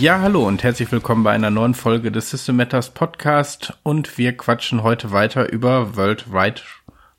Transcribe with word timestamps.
Ja, 0.00 0.20
hallo 0.20 0.46
und 0.46 0.64
herzlich 0.64 0.90
willkommen 0.90 1.22
bei 1.22 1.30
einer 1.30 1.50
neuen 1.50 1.74
Folge 1.74 2.10
des 2.10 2.30
System 2.30 2.56
Matters 2.56 2.90
Podcast 2.90 3.78
und 3.84 4.18
wir 4.18 4.36
quatschen 4.36 4.82
heute 4.82 5.12
weiter 5.12 5.52
über 5.52 5.96
World 5.96 6.32
Wide 6.32 6.62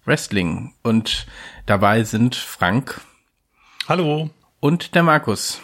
Wrestling 0.04 0.74
und 0.84 1.26
dabei 1.66 2.04
sind 2.04 2.36
Frank. 2.36 3.00
Hallo. 3.88 4.30
Und 4.60 4.94
der 4.94 5.04
Markus. 5.04 5.62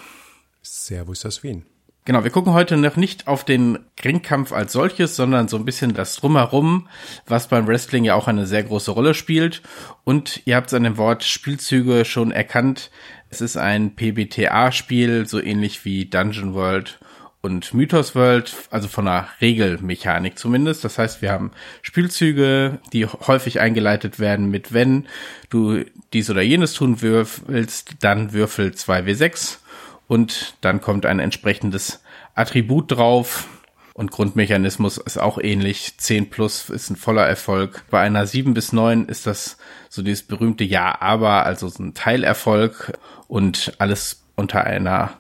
Servus 0.62 1.26
aus 1.26 1.44
Wien. 1.44 1.66
Genau, 2.06 2.24
wir 2.24 2.32
gucken 2.32 2.54
heute 2.54 2.78
noch 2.78 2.96
nicht 2.96 3.28
auf 3.28 3.46
den 3.46 3.78
Ringkampf 4.04 4.52
als 4.54 4.74
solches, 4.74 5.16
sondern 5.16 5.48
so 5.48 5.58
ein 5.58 5.66
bisschen 5.66 5.94
das 5.94 6.16
Drumherum, 6.16 6.88
was 7.28 7.48
beim 7.48 7.68
Wrestling 7.68 8.06
ja 8.06 8.16
auch 8.16 8.28
eine 8.28 8.48
sehr 8.48 8.64
große 8.64 8.90
Rolle 8.90 9.14
spielt. 9.14 9.62
Und 10.04 10.42
ihr 10.46 10.56
habt 10.56 10.68
es 10.68 10.74
an 10.74 10.84
dem 10.84 10.98
Wort 10.98 11.24
Spielzüge 11.24 12.04
schon 12.06 12.32
erkannt. 12.32 12.90
Es 13.32 13.40
ist 13.40 13.56
ein 13.56 13.96
PBTA-Spiel, 13.96 15.26
so 15.26 15.42
ähnlich 15.42 15.86
wie 15.86 16.04
Dungeon 16.04 16.54
World 16.54 17.00
und 17.40 17.74
Mythos 17.74 18.14
World, 18.14 18.54
also 18.72 18.90
von 18.90 19.06
der 19.06 19.30
Regelmechanik 19.40 20.38
zumindest. 20.38 20.84
Das 20.84 20.98
heißt, 20.98 21.22
wir 21.22 21.32
haben 21.32 21.52
Spielzüge, 21.82 22.80
die 22.92 23.06
häufig 23.06 23.62
eingeleitet 23.62 24.20
werden 24.20 24.52
mit 24.52 24.74
wenn 24.74 25.08
du 25.50 25.86
dies 26.12 26.30
oder 26.30 26.42
jenes 26.42 26.74
tun 26.74 27.02
willst, 27.02 28.04
dann 28.04 28.34
würfel 28.34 28.72
2w6 28.72 29.60
und 30.08 30.56
dann 30.60 30.82
kommt 30.82 31.06
ein 31.06 31.20
entsprechendes 31.20 32.04
Attribut 32.36 32.92
drauf. 32.92 33.48
Und 33.94 34.12
Grundmechanismus 34.12 34.98
ist 34.98 35.18
auch 35.18 35.38
ähnlich. 35.38 35.98
10 35.98 36.30
plus 36.30 36.70
ist 36.70 36.90
ein 36.90 36.96
voller 36.96 37.26
Erfolg. 37.26 37.84
Bei 37.90 38.02
einer 38.02 38.26
7 38.26 38.54
bis 38.54 38.72
9 38.72 39.06
ist 39.06 39.28
das 39.28 39.58
so 39.90 40.02
dieses 40.02 40.24
berühmte 40.24 40.64
Ja, 40.64 41.02
aber, 41.02 41.46
also 41.46 41.68
so 41.68 41.84
ein 41.84 41.94
Teilerfolg. 41.94 42.98
Und 43.28 43.74
alles 43.80 44.24
unter 44.36 44.64
einer, 44.64 45.20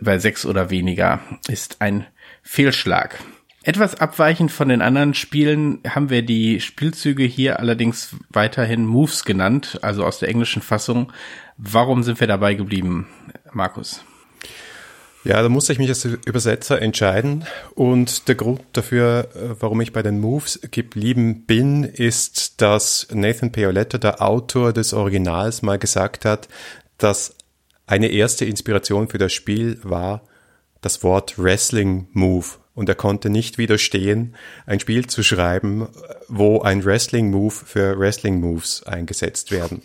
bei 0.00 0.18
6 0.18 0.46
oder 0.46 0.70
weniger 0.70 1.20
ist 1.48 1.80
ein 1.80 2.06
Fehlschlag. 2.42 3.18
Etwas 3.62 4.00
abweichend 4.00 4.50
von 4.50 4.70
den 4.70 4.80
anderen 4.80 5.12
Spielen 5.12 5.80
haben 5.86 6.08
wir 6.08 6.22
die 6.22 6.60
Spielzüge 6.60 7.24
hier 7.24 7.60
allerdings 7.60 8.16
weiterhin 8.30 8.86
Moves 8.86 9.24
genannt, 9.24 9.78
also 9.82 10.06
aus 10.06 10.18
der 10.18 10.30
englischen 10.30 10.62
Fassung. 10.62 11.12
Warum 11.58 12.02
sind 12.02 12.20
wir 12.20 12.26
dabei 12.26 12.54
geblieben, 12.54 13.06
Markus? 13.52 14.02
Ja, 15.22 15.42
da 15.42 15.48
musste 15.50 15.72
ich 15.72 15.78
mich 15.78 15.88
als 15.88 16.04
Übersetzer 16.04 16.80
entscheiden. 16.80 17.44
Und 17.74 18.28
der 18.28 18.34
Grund 18.34 18.62
dafür, 18.72 19.28
äh, 19.34 19.54
warum 19.60 19.80
ich 19.80 19.92
bei 19.92 20.02
den 20.02 20.20
Moves 20.20 20.60
geblieben 20.70 21.44
bin, 21.46 21.84
ist, 21.84 22.60
dass 22.62 23.06
Nathan 23.12 23.52
Paoletta, 23.52 23.98
der 23.98 24.22
Autor 24.22 24.72
des 24.72 24.94
Originals, 24.94 25.62
mal 25.62 25.78
gesagt 25.78 26.24
hat, 26.24 26.48
dass 26.96 27.36
eine 27.86 28.08
erste 28.08 28.44
Inspiration 28.44 29.08
für 29.08 29.18
das 29.18 29.32
Spiel 29.32 29.78
war 29.82 30.22
das 30.80 31.02
Wort 31.02 31.38
Wrestling 31.38 32.08
Move. 32.12 32.46
Und 32.74 32.88
er 32.88 32.94
konnte 32.94 33.28
nicht 33.28 33.58
widerstehen, 33.58 34.34
ein 34.64 34.80
Spiel 34.80 35.06
zu 35.06 35.22
schreiben, 35.22 35.88
wo 36.28 36.62
ein 36.62 36.84
Wrestling 36.84 37.30
Move 37.30 37.52
für 37.52 37.98
Wrestling 37.98 38.40
Moves 38.40 38.84
eingesetzt 38.84 39.50
werden. 39.50 39.82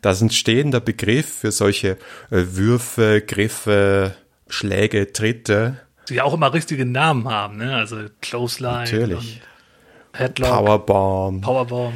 Das 0.00 0.18
ist 0.18 0.22
ein 0.22 0.30
stehender 0.30 0.80
Begriff 0.80 1.40
für 1.40 1.52
solche 1.52 1.98
äh, 2.30 2.44
Würfe, 2.52 3.20
Griffe, 3.20 4.14
Schläge, 4.48 5.12
Tritte. 5.12 5.80
Die 6.08 6.20
auch 6.20 6.34
immer 6.34 6.52
richtige 6.52 6.84
Namen 6.84 7.28
haben, 7.28 7.58
ne? 7.58 7.74
Also 7.74 7.98
Clothesline. 8.20 8.84
Natürlich. 8.90 9.40
Headlock. 10.12 10.50
Powerbomb. 10.50 11.42
Powerbomb. 11.42 11.94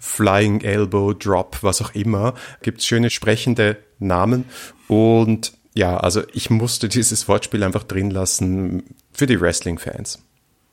Flying 0.00 0.62
Elbow, 0.62 1.12
Drop, 1.12 1.58
was 1.62 1.82
auch 1.82 1.94
immer. 1.94 2.34
Gibt 2.62 2.82
schöne 2.82 3.10
sprechende 3.10 3.76
Namen. 3.98 4.44
Und 4.88 5.52
ja, 5.74 5.96
also 5.96 6.22
ich 6.32 6.50
musste 6.50 6.88
dieses 6.88 7.28
Wortspiel 7.28 7.62
einfach 7.62 7.84
drin 7.84 8.10
lassen 8.10 8.82
für 9.12 9.26
die 9.26 9.40
Wrestling-Fans. 9.40 10.25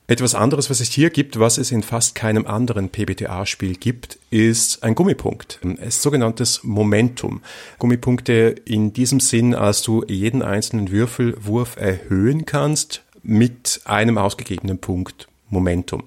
Etwas 0.06 0.36
anderes, 0.36 0.70
was 0.70 0.82
es 0.82 0.90
hier 0.90 1.10
gibt, 1.10 1.40
was 1.40 1.58
es 1.58 1.72
in 1.72 1.82
fast 1.82 2.14
keinem 2.14 2.46
anderen 2.46 2.90
PBTA-Spiel 2.90 3.76
gibt, 3.76 4.20
ist 4.30 4.84
ein 4.84 4.96
Gummipunkt. 4.96 5.62
Ist 5.82 6.02
sogenanntes 6.02 6.62
Momentum. 6.64 7.42
Gummipunkte 7.80 8.54
in 8.66 8.92
diesem 8.92 9.22
Sinn, 9.22 9.56
als 9.56 9.82
du 9.82 10.04
jeden 10.06 10.42
einzelnen 10.42 10.92
Würfelwurf 10.92 11.78
erhöhen 11.78 12.46
kannst 12.46 13.04
mit 13.24 13.80
einem 13.86 14.18
ausgegebenen 14.18 14.80
Punkt 14.80 15.30
Momentum. 15.50 16.04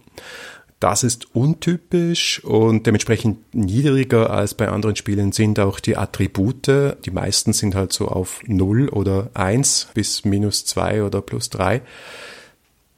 Das 0.79 1.03
ist 1.03 1.35
untypisch 1.35 2.45
und 2.45 2.87
dementsprechend 2.87 3.55
niedriger 3.55 4.29
als 4.29 4.53
bei 4.53 4.69
anderen 4.69 4.97
Spielen 4.97 5.33
sind 5.33 5.59
auch 5.59 5.81
die 5.81 5.97
Attribute. 5.97 6.67
Die 6.67 7.11
meisten 7.11 7.55
sind 7.55 7.75
halt 7.75 7.95
so 7.95 8.09
auf 8.09 8.43
0 8.47 8.91
oder 8.91 9.31
1 9.33 9.89
bis 9.95 10.27
minus 10.27 10.67
2 10.67 11.03
oder 11.03 11.23
plus 11.23 11.49
3. 11.49 11.81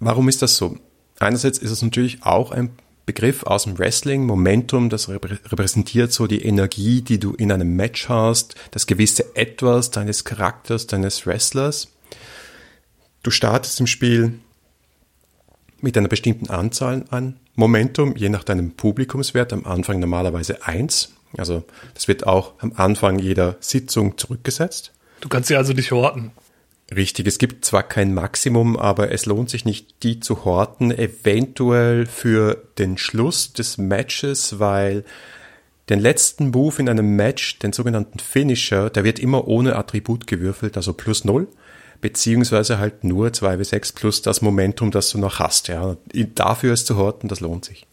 Warum 0.01 0.29
ist 0.29 0.43
das 0.43 0.57
so? 0.57 0.77
Einerseits 1.21 1.59
ist 1.59 1.71
es 1.71 1.83
natürlich 1.83 2.23
auch 2.23 2.51
ein 2.51 2.71
Begriff 3.07 3.43
aus 3.45 3.65
dem 3.65 3.79
Wrestling, 3.79 4.27
Momentum, 4.27 4.91
das 4.91 5.09
repräsentiert 5.09 6.13
so 6.13 6.27
die 6.27 6.43
Energie, 6.43 7.01
die 7.01 7.19
du 7.19 7.33
in 7.33 7.51
einem 7.51 7.75
Match 7.75 8.09
hast, 8.11 8.55
das 8.71 8.87
gewisse 8.87 9.35
Etwas 9.35 9.91
deines 9.91 10.25
Charakters, 10.25 10.87
deines 10.87 11.27
Wrestlers. 11.27 11.89
Du 13.23 13.31
startest 13.31 13.81
im 13.81 13.87
Spiel 13.87 14.39
mit 15.81 15.97
einer 15.97 16.09
bestimmten 16.09 16.51
Anzahl 16.51 17.07
an 17.09 17.41
Momentum, 17.55 18.15
je 18.15 18.29
nach 18.29 18.45
deinem 18.45 18.73
Publikumswert, 18.73 19.55
am 19.55 19.65
Anfang 19.65 20.01
normalerweise 20.01 20.67
eins. 20.67 21.15
Also 21.37 21.65
das 21.95 22.09
wird 22.09 22.27
auch 22.27 22.55
am 22.59 22.73
Anfang 22.77 23.19
jeder 23.19 23.57
Sitzung 23.61 24.19
zurückgesetzt. 24.19 24.93
Du 25.21 25.29
kannst 25.29 25.49
sie 25.49 25.57
also 25.57 25.73
nicht 25.73 25.91
horten. 25.91 26.31
Richtig, 26.95 27.27
es 27.27 27.39
gibt 27.39 27.67
zwar 27.67 27.83
kein 27.83 28.15
Maximum, 28.15 28.77
aber 28.77 29.13
es 29.13 29.27
lohnt 29.27 29.51
sich 29.51 29.67
nicht, 29.67 30.03
die 30.03 30.21
zu 30.21 30.47
horten, 30.47 30.91
eventuell 30.91 32.07
für 32.07 32.63
den 32.79 32.97
Schluss 32.97 33.53
des 33.53 33.77
Matches, 33.77 34.59
weil 34.59 35.05
den 35.91 36.01
letzten 36.01 36.51
Move 36.51 36.77
in 36.79 36.89
einem 36.89 37.15
Match, 37.15 37.59
den 37.59 37.75
sogenannten 37.75 38.19
Finisher, 38.19 38.89
der 38.89 39.05
wird 39.05 39.19
immer 39.19 39.49
ohne 39.49 39.77
Attribut 39.77 40.27
gewürfelt, 40.27 40.77
also 40.77 40.95
plus 40.95 41.25
null, 41.25 41.49
beziehungsweise 42.01 42.79
halt 42.79 43.05
nur 43.05 43.29
2w6 43.29 43.95
plus 43.95 44.23
das 44.23 44.41
Momentum, 44.41 44.91
das 44.91 45.11
du 45.11 45.19
noch 45.19 45.39
hast. 45.41 45.69
Ja. 45.69 45.97
Dafür 46.35 46.73
es 46.73 46.87
zu 46.87 46.97
horten, 46.97 47.29
das 47.29 47.41
lohnt 47.41 47.67
sich. 47.67 47.87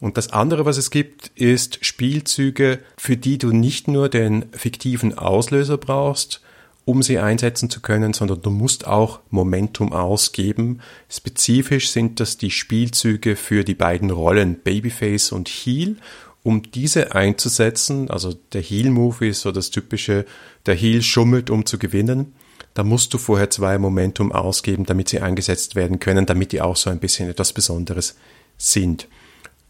Und 0.00 0.16
das 0.16 0.32
andere, 0.32 0.64
was 0.64 0.78
es 0.78 0.90
gibt, 0.90 1.30
ist 1.36 1.84
Spielzüge, 1.84 2.80
für 2.98 3.16
die 3.16 3.38
du 3.38 3.52
nicht 3.52 3.86
nur 3.86 4.08
den 4.08 4.46
fiktiven 4.52 5.16
Auslöser 5.16 5.78
brauchst, 5.78 6.40
um 6.84 7.02
sie 7.02 7.18
einsetzen 7.18 7.70
zu 7.70 7.80
können, 7.80 8.12
sondern 8.12 8.42
du 8.42 8.50
musst 8.50 8.86
auch 8.86 9.20
Momentum 9.30 9.92
ausgeben. 9.92 10.80
Spezifisch 11.08 11.90
sind 11.90 12.20
das 12.20 12.36
die 12.36 12.50
Spielzüge 12.50 13.36
für 13.36 13.64
die 13.64 13.74
beiden 13.74 14.10
Rollen 14.10 14.56
Babyface 14.60 15.32
und 15.32 15.48
Heel. 15.48 15.96
Um 16.42 16.62
diese 16.70 17.14
einzusetzen, 17.14 18.10
also 18.10 18.34
der 18.52 18.60
Heel-Move 18.60 19.28
ist 19.28 19.40
so 19.40 19.50
das 19.50 19.70
typische, 19.70 20.26
der 20.66 20.74
Heel 20.74 21.02
schummelt, 21.02 21.48
um 21.48 21.64
zu 21.64 21.78
gewinnen. 21.78 22.34
Da 22.74 22.84
musst 22.84 23.14
du 23.14 23.18
vorher 23.18 23.48
zwei 23.48 23.78
Momentum 23.78 24.30
ausgeben, 24.32 24.84
damit 24.84 25.08
sie 25.08 25.20
eingesetzt 25.20 25.74
werden 25.74 26.00
können, 26.00 26.26
damit 26.26 26.52
die 26.52 26.60
auch 26.60 26.76
so 26.76 26.90
ein 26.90 26.98
bisschen 26.98 27.30
etwas 27.30 27.54
Besonderes 27.54 28.16
sind. 28.58 29.08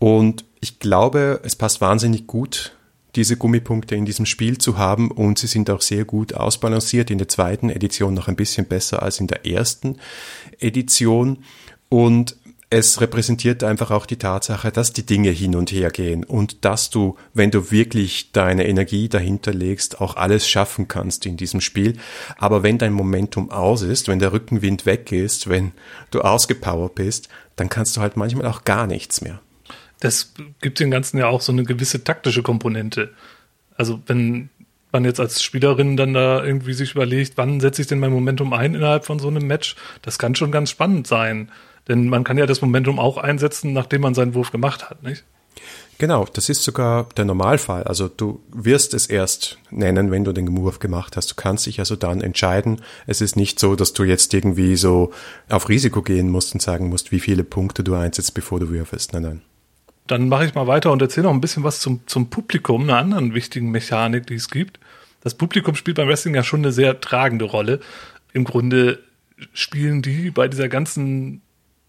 Und 0.00 0.44
ich 0.60 0.80
glaube, 0.80 1.40
es 1.44 1.54
passt 1.54 1.80
wahnsinnig 1.80 2.26
gut 2.26 2.74
diese 3.16 3.36
Gummipunkte 3.36 3.94
in 3.94 4.04
diesem 4.04 4.26
Spiel 4.26 4.58
zu 4.58 4.78
haben 4.78 5.10
und 5.10 5.38
sie 5.38 5.46
sind 5.46 5.70
auch 5.70 5.80
sehr 5.80 6.04
gut 6.04 6.34
ausbalanciert. 6.34 7.10
In 7.10 7.18
der 7.18 7.28
zweiten 7.28 7.70
Edition 7.70 8.14
noch 8.14 8.28
ein 8.28 8.36
bisschen 8.36 8.66
besser 8.66 9.02
als 9.02 9.20
in 9.20 9.26
der 9.26 9.46
ersten 9.46 9.98
Edition 10.58 11.38
und 11.88 12.36
es 12.70 13.00
repräsentiert 13.00 13.62
einfach 13.62 13.92
auch 13.92 14.04
die 14.04 14.16
Tatsache, 14.16 14.72
dass 14.72 14.92
die 14.92 15.06
Dinge 15.06 15.30
hin 15.30 15.54
und 15.54 15.70
her 15.70 15.90
gehen 15.90 16.24
und 16.24 16.64
dass 16.64 16.90
du, 16.90 17.16
wenn 17.32 17.52
du 17.52 17.70
wirklich 17.70 18.32
deine 18.32 18.66
Energie 18.66 19.08
dahinter 19.08 19.52
legst, 19.54 20.00
auch 20.00 20.16
alles 20.16 20.48
schaffen 20.48 20.88
kannst 20.88 21.24
in 21.24 21.36
diesem 21.36 21.60
Spiel. 21.60 21.98
Aber 22.36 22.64
wenn 22.64 22.78
dein 22.78 22.92
Momentum 22.92 23.52
aus 23.52 23.82
ist, 23.82 24.08
wenn 24.08 24.18
der 24.18 24.32
Rückenwind 24.32 24.86
weg 24.86 25.12
ist, 25.12 25.48
wenn 25.48 25.70
du 26.10 26.22
ausgepowert 26.22 26.96
bist, 26.96 27.28
dann 27.54 27.68
kannst 27.68 27.96
du 27.96 28.00
halt 28.00 28.16
manchmal 28.16 28.46
auch 28.46 28.64
gar 28.64 28.88
nichts 28.88 29.20
mehr 29.20 29.40
das 30.00 30.34
gibt 30.60 30.80
dem 30.80 30.90
Ganzen 30.90 31.18
ja 31.18 31.26
auch 31.26 31.40
so 31.40 31.52
eine 31.52 31.64
gewisse 31.64 32.04
taktische 32.04 32.42
Komponente. 32.42 33.10
Also 33.76 34.00
wenn 34.06 34.50
man 34.92 35.04
jetzt 35.04 35.20
als 35.20 35.42
Spielerin 35.42 35.96
dann 35.96 36.14
da 36.14 36.42
irgendwie 36.42 36.72
sich 36.72 36.92
überlegt, 36.94 37.36
wann 37.36 37.60
setze 37.60 37.82
ich 37.82 37.88
denn 37.88 37.98
mein 37.98 38.12
Momentum 38.12 38.52
ein 38.52 38.74
innerhalb 38.74 39.04
von 39.04 39.18
so 39.18 39.28
einem 39.28 39.46
Match, 39.46 39.76
das 40.02 40.18
kann 40.18 40.34
schon 40.34 40.52
ganz 40.52 40.70
spannend 40.70 41.06
sein. 41.06 41.50
Denn 41.88 42.08
man 42.08 42.24
kann 42.24 42.38
ja 42.38 42.46
das 42.46 42.62
Momentum 42.62 42.98
auch 42.98 43.18
einsetzen, 43.18 43.72
nachdem 43.74 44.02
man 44.02 44.14
seinen 44.14 44.34
Wurf 44.34 44.52
gemacht 44.52 44.88
hat, 44.88 45.02
nicht? 45.02 45.24
Genau, 45.98 46.26
das 46.32 46.48
ist 46.48 46.64
sogar 46.64 47.08
der 47.16 47.24
Normalfall. 47.24 47.84
Also 47.84 48.08
du 48.08 48.40
wirst 48.52 48.94
es 48.94 49.06
erst 49.06 49.58
nennen, 49.70 50.10
wenn 50.10 50.24
du 50.24 50.32
den 50.32 50.56
Wurf 50.56 50.80
gemacht 50.80 51.16
hast. 51.16 51.30
Du 51.30 51.34
kannst 51.36 51.66
dich 51.66 51.78
also 51.78 51.94
dann 51.94 52.20
entscheiden. 52.20 52.80
Es 53.06 53.20
ist 53.20 53.36
nicht 53.36 53.60
so, 53.60 53.76
dass 53.76 53.92
du 53.92 54.02
jetzt 54.02 54.34
irgendwie 54.34 54.76
so 54.76 55.12
auf 55.48 55.68
Risiko 55.68 56.02
gehen 56.02 56.30
musst 56.30 56.54
und 56.54 56.60
sagen 56.60 56.88
musst, 56.88 57.12
wie 57.12 57.20
viele 57.20 57.44
Punkte 57.44 57.84
du 57.84 57.94
einsetzt, 57.94 58.34
bevor 58.34 58.58
du 58.58 58.70
würfelst. 58.70 59.12
Nein, 59.12 59.22
nein 59.22 59.42
dann 60.06 60.28
mache 60.28 60.44
ich 60.44 60.54
mal 60.54 60.66
weiter 60.66 60.92
und 60.92 61.00
erzähle 61.00 61.26
noch 61.26 61.32
ein 61.32 61.40
bisschen 61.40 61.64
was 61.64 61.80
zum, 61.80 62.00
zum 62.06 62.28
Publikum, 62.28 62.82
einer 62.82 62.98
anderen 62.98 63.34
wichtigen 63.34 63.70
Mechanik, 63.70 64.26
die 64.26 64.34
es 64.34 64.50
gibt. 64.50 64.78
Das 65.22 65.34
Publikum 65.34 65.74
spielt 65.74 65.96
beim 65.96 66.08
Wrestling 66.08 66.34
ja 66.34 66.44
schon 66.44 66.60
eine 66.60 66.72
sehr 66.72 67.00
tragende 67.00 67.46
Rolle. 67.46 67.80
Im 68.32 68.44
Grunde 68.44 69.00
spielen 69.52 70.02
die 70.02 70.30
bei 70.30 70.48
dieser 70.48 70.68
ganzen 70.68 71.40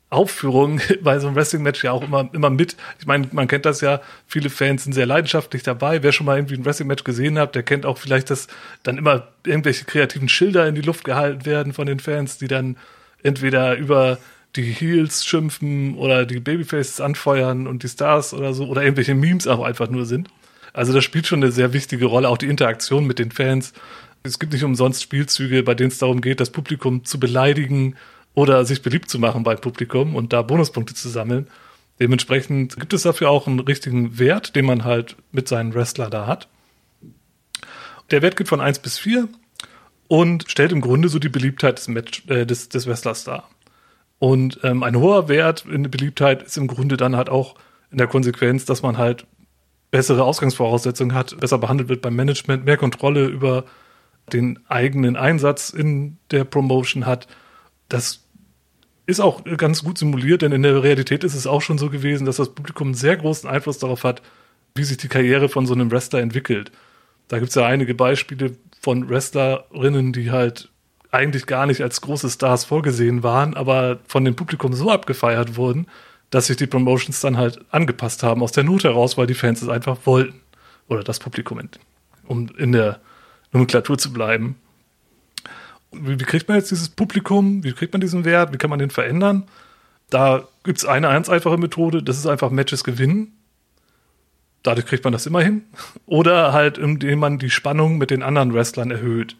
Aufführung 0.09 0.79
bei 1.01 1.19
so 1.19 1.27
einem 1.27 1.35
Wrestling-Match 1.35 1.83
ja 1.83 1.91
auch 1.91 2.03
immer, 2.03 2.29
immer 2.31 2.49
mit. 2.49 2.77
Ich 2.99 3.05
meine, 3.05 3.27
man 3.31 3.47
kennt 3.47 3.65
das 3.65 3.81
ja, 3.81 4.01
viele 4.27 4.49
Fans 4.49 4.85
sind 4.85 4.93
sehr 4.93 5.05
leidenschaftlich 5.05 5.63
dabei. 5.63 6.01
Wer 6.01 6.13
schon 6.13 6.25
mal 6.25 6.37
irgendwie 6.37 6.55
ein 6.55 6.65
Wrestling-Match 6.65 7.03
gesehen 7.03 7.37
hat, 7.37 7.55
der 7.55 7.63
kennt 7.63 7.85
auch 7.85 7.97
vielleicht, 7.97 8.29
dass 8.29 8.47
dann 8.83 8.97
immer 8.97 9.27
irgendwelche 9.45 9.85
kreativen 9.85 10.29
Schilder 10.29 10.67
in 10.67 10.75
die 10.75 10.81
Luft 10.81 11.03
gehalten 11.03 11.45
werden 11.45 11.73
von 11.73 11.87
den 11.87 11.99
Fans, 11.99 12.37
die 12.37 12.47
dann 12.47 12.77
entweder 13.21 13.75
über 13.75 14.17
die 14.55 14.63
Heels 14.63 15.25
schimpfen 15.25 15.95
oder 15.95 16.25
die 16.25 16.39
Babyfaces 16.39 17.01
anfeuern 17.01 17.67
und 17.67 17.83
die 17.83 17.89
Stars 17.89 18.33
oder 18.33 18.53
so 18.53 18.67
oder 18.67 18.83
irgendwelche 18.83 19.15
Memes 19.15 19.47
auch 19.47 19.63
einfach 19.63 19.89
nur 19.89 20.05
sind. 20.05 20.29
Also 20.73 20.93
das 20.93 21.03
spielt 21.03 21.27
schon 21.27 21.41
eine 21.41 21.51
sehr 21.51 21.73
wichtige 21.73 22.05
Rolle, 22.05 22.29
auch 22.29 22.37
die 22.37 22.47
Interaktion 22.47 23.05
mit 23.05 23.19
den 23.19 23.31
Fans. 23.31 23.73
Es 24.23 24.39
gibt 24.39 24.53
nicht 24.53 24.63
umsonst 24.63 25.03
Spielzüge, 25.03 25.63
bei 25.63 25.75
denen 25.75 25.89
es 25.89 25.99
darum 25.99 26.21
geht, 26.21 26.39
das 26.39 26.49
Publikum 26.49 27.05
zu 27.05 27.19
beleidigen 27.19 27.95
oder 28.33 28.65
sich 28.65 28.81
beliebt 28.81 29.09
zu 29.09 29.19
machen 29.19 29.43
beim 29.43 29.59
Publikum 29.59 30.15
und 30.15 30.33
da 30.33 30.41
Bonuspunkte 30.41 30.93
zu 30.93 31.09
sammeln. 31.09 31.47
Dementsprechend 31.99 32.77
gibt 32.77 32.93
es 32.93 33.03
dafür 33.03 33.29
auch 33.29 33.47
einen 33.47 33.61
richtigen 33.61 34.19
Wert, 34.19 34.55
den 34.55 34.65
man 34.65 34.83
halt 34.83 35.15
mit 35.31 35.47
seinen 35.47 35.73
Wrestler 35.73 36.09
da 36.09 36.27
hat. 36.27 36.49
Der 38.11 38.21
Wert 38.21 38.35
geht 38.35 38.49
von 38.49 38.59
1 38.59 38.79
bis 38.79 38.97
4 38.99 39.29
und 40.07 40.45
stellt 40.49 40.71
im 40.71 40.81
Grunde 40.81 41.07
so 41.07 41.19
die 41.19 41.29
Beliebtheit 41.29 41.77
des, 41.77 41.87
Match, 41.87 42.23
äh, 42.27 42.45
des, 42.45 42.69
des 42.69 42.85
Wrestlers 42.85 43.23
dar. 43.23 43.49
Und 44.19 44.59
ähm, 44.63 44.83
ein 44.83 44.95
hoher 44.95 45.27
Wert 45.27 45.65
in 45.65 45.83
der 45.83 45.89
Beliebtheit 45.89 46.43
ist 46.43 46.57
im 46.57 46.67
Grunde 46.67 46.97
dann 46.97 47.15
halt 47.15 47.29
auch 47.29 47.55
in 47.91 47.97
der 47.97 48.07
Konsequenz, 48.07 48.65
dass 48.65 48.81
man 48.81 48.97
halt 48.97 49.27
bessere 49.91 50.23
Ausgangsvoraussetzungen 50.23 51.15
hat, 51.15 51.39
besser 51.39 51.57
behandelt 51.57 51.89
wird 51.89 52.01
beim 52.01 52.15
Management, 52.15 52.65
mehr 52.65 52.77
Kontrolle 52.77 53.25
über 53.27 53.65
den 54.33 54.59
eigenen 54.67 55.15
Einsatz 55.15 55.69
in 55.69 56.17
der 56.31 56.43
Promotion 56.43 57.05
hat. 57.05 57.27
Das 57.89 58.25
ist 59.05 59.19
auch 59.19 59.43
ganz 59.57 59.83
gut 59.83 59.97
simuliert, 59.97 60.41
denn 60.41 60.51
in 60.51 60.63
der 60.63 60.81
Realität 60.81 61.23
ist 61.23 61.35
es 61.35 61.47
auch 61.47 61.61
schon 61.61 61.77
so 61.77 61.89
gewesen, 61.89 62.25
dass 62.25 62.37
das 62.37 62.55
Publikum 62.55 62.87
einen 62.87 62.95
sehr 62.95 63.17
großen 63.17 63.49
Einfluss 63.49 63.77
darauf 63.77 64.03
hat, 64.03 64.21
wie 64.73 64.83
sich 64.83 64.97
die 64.97 65.07
Karriere 65.07 65.47
von 65.47 65.67
so 65.67 65.73
einem 65.73 65.91
Wrestler 65.91 66.19
entwickelt. 66.19 66.71
Da 67.27 67.39
gibt 67.39 67.49
es 67.49 67.55
ja 67.55 67.65
einige 67.65 67.93
Beispiele 67.93 68.57
von 68.81 69.09
Wrestlerinnen, 69.09 70.11
die 70.11 70.31
halt 70.31 70.69
eigentlich 71.15 71.45
gar 71.45 71.65
nicht 71.65 71.81
als 71.81 72.01
große 72.01 72.29
Stars 72.29 72.65
vorgesehen 72.65 73.23
waren, 73.23 73.55
aber 73.55 73.99
von 74.07 74.25
dem 74.25 74.35
Publikum 74.35 74.73
so 74.73 74.91
abgefeiert 74.91 75.57
wurden, 75.57 75.87
dass 76.29 76.47
sich 76.47 76.57
die 76.57 76.67
Promotions 76.67 77.21
dann 77.21 77.37
halt 77.37 77.59
angepasst 77.71 78.23
haben 78.23 78.43
aus 78.43 78.51
der 78.51 78.63
Not 78.63 78.83
heraus, 78.83 79.17
weil 79.17 79.27
die 79.27 79.33
Fans 79.33 79.61
es 79.61 79.69
einfach 79.69 79.97
wollten. 80.05 80.41
Oder 80.87 81.03
das 81.03 81.19
Publikum, 81.19 81.59
um 82.27 82.49
in 82.57 82.71
der 82.71 82.99
Nomenklatur 83.51 83.97
zu 83.97 84.13
bleiben 84.13 84.55
wie, 86.01 86.19
wie 86.19 86.23
kriegt 86.23 86.47
man 86.47 86.57
jetzt 86.57 86.71
dieses 86.71 86.89
Publikum? 86.89 87.63
Wie 87.63 87.73
kriegt 87.73 87.93
man 87.93 88.01
diesen 88.01 88.25
Wert? 88.25 88.53
Wie 88.53 88.57
kann 88.57 88.69
man 88.69 88.79
den 88.79 88.89
verändern? 88.89 89.43
Da 90.09 90.47
gibt 90.63 90.79
es 90.79 90.85
eine 90.85 91.07
ganz 91.07 91.29
einfache 91.29 91.57
Methode, 91.57 92.03
das 92.03 92.17
ist 92.17 92.27
einfach 92.27 92.51
Matches 92.51 92.83
gewinnen. 92.83 93.33
Dadurch 94.63 94.85
kriegt 94.85 95.03
man 95.03 95.13
das 95.13 95.25
immer 95.25 95.41
hin. 95.41 95.63
Oder 96.05 96.53
halt, 96.53 96.77
indem 96.77 97.19
man 97.19 97.39
die 97.39 97.49
Spannung 97.49 97.97
mit 97.97 98.11
den 98.11 98.23
anderen 98.23 98.53
Wrestlern 98.53 98.91
erhöht. 98.91 99.35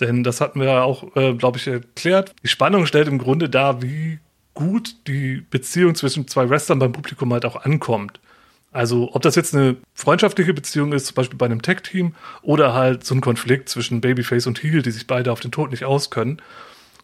Denn 0.00 0.24
das 0.24 0.40
hatten 0.40 0.60
wir 0.60 0.68
ja 0.68 0.82
auch, 0.82 1.16
äh, 1.16 1.34
glaube 1.34 1.58
ich, 1.58 1.66
erklärt. 1.66 2.34
Die 2.42 2.48
Spannung 2.48 2.86
stellt 2.86 3.08
im 3.08 3.18
Grunde 3.18 3.48
dar, 3.48 3.82
wie 3.82 4.18
gut 4.54 5.06
die 5.06 5.44
Beziehung 5.50 5.94
zwischen 5.94 6.28
zwei 6.28 6.48
Wrestlern 6.48 6.78
beim 6.78 6.92
Publikum 6.92 7.32
halt 7.32 7.44
auch 7.44 7.64
ankommt. 7.64 8.20
Also 8.72 9.10
ob 9.12 9.22
das 9.22 9.34
jetzt 9.34 9.54
eine 9.54 9.76
freundschaftliche 9.92 10.54
Beziehung 10.54 10.92
ist, 10.92 11.06
zum 11.06 11.14
Beispiel 11.14 11.38
bei 11.38 11.46
einem 11.46 11.60
Tech-Team, 11.60 12.14
oder 12.40 12.72
halt 12.72 13.04
so 13.04 13.14
ein 13.14 13.20
Konflikt 13.20 13.68
zwischen 13.68 14.00
Babyface 14.00 14.46
und 14.46 14.62
Heel, 14.62 14.80
die 14.82 14.90
sich 14.90 15.06
beide 15.06 15.30
auf 15.30 15.40
den 15.40 15.52
Tod 15.52 15.70
nicht 15.70 15.84
auskönnen. 15.84 16.40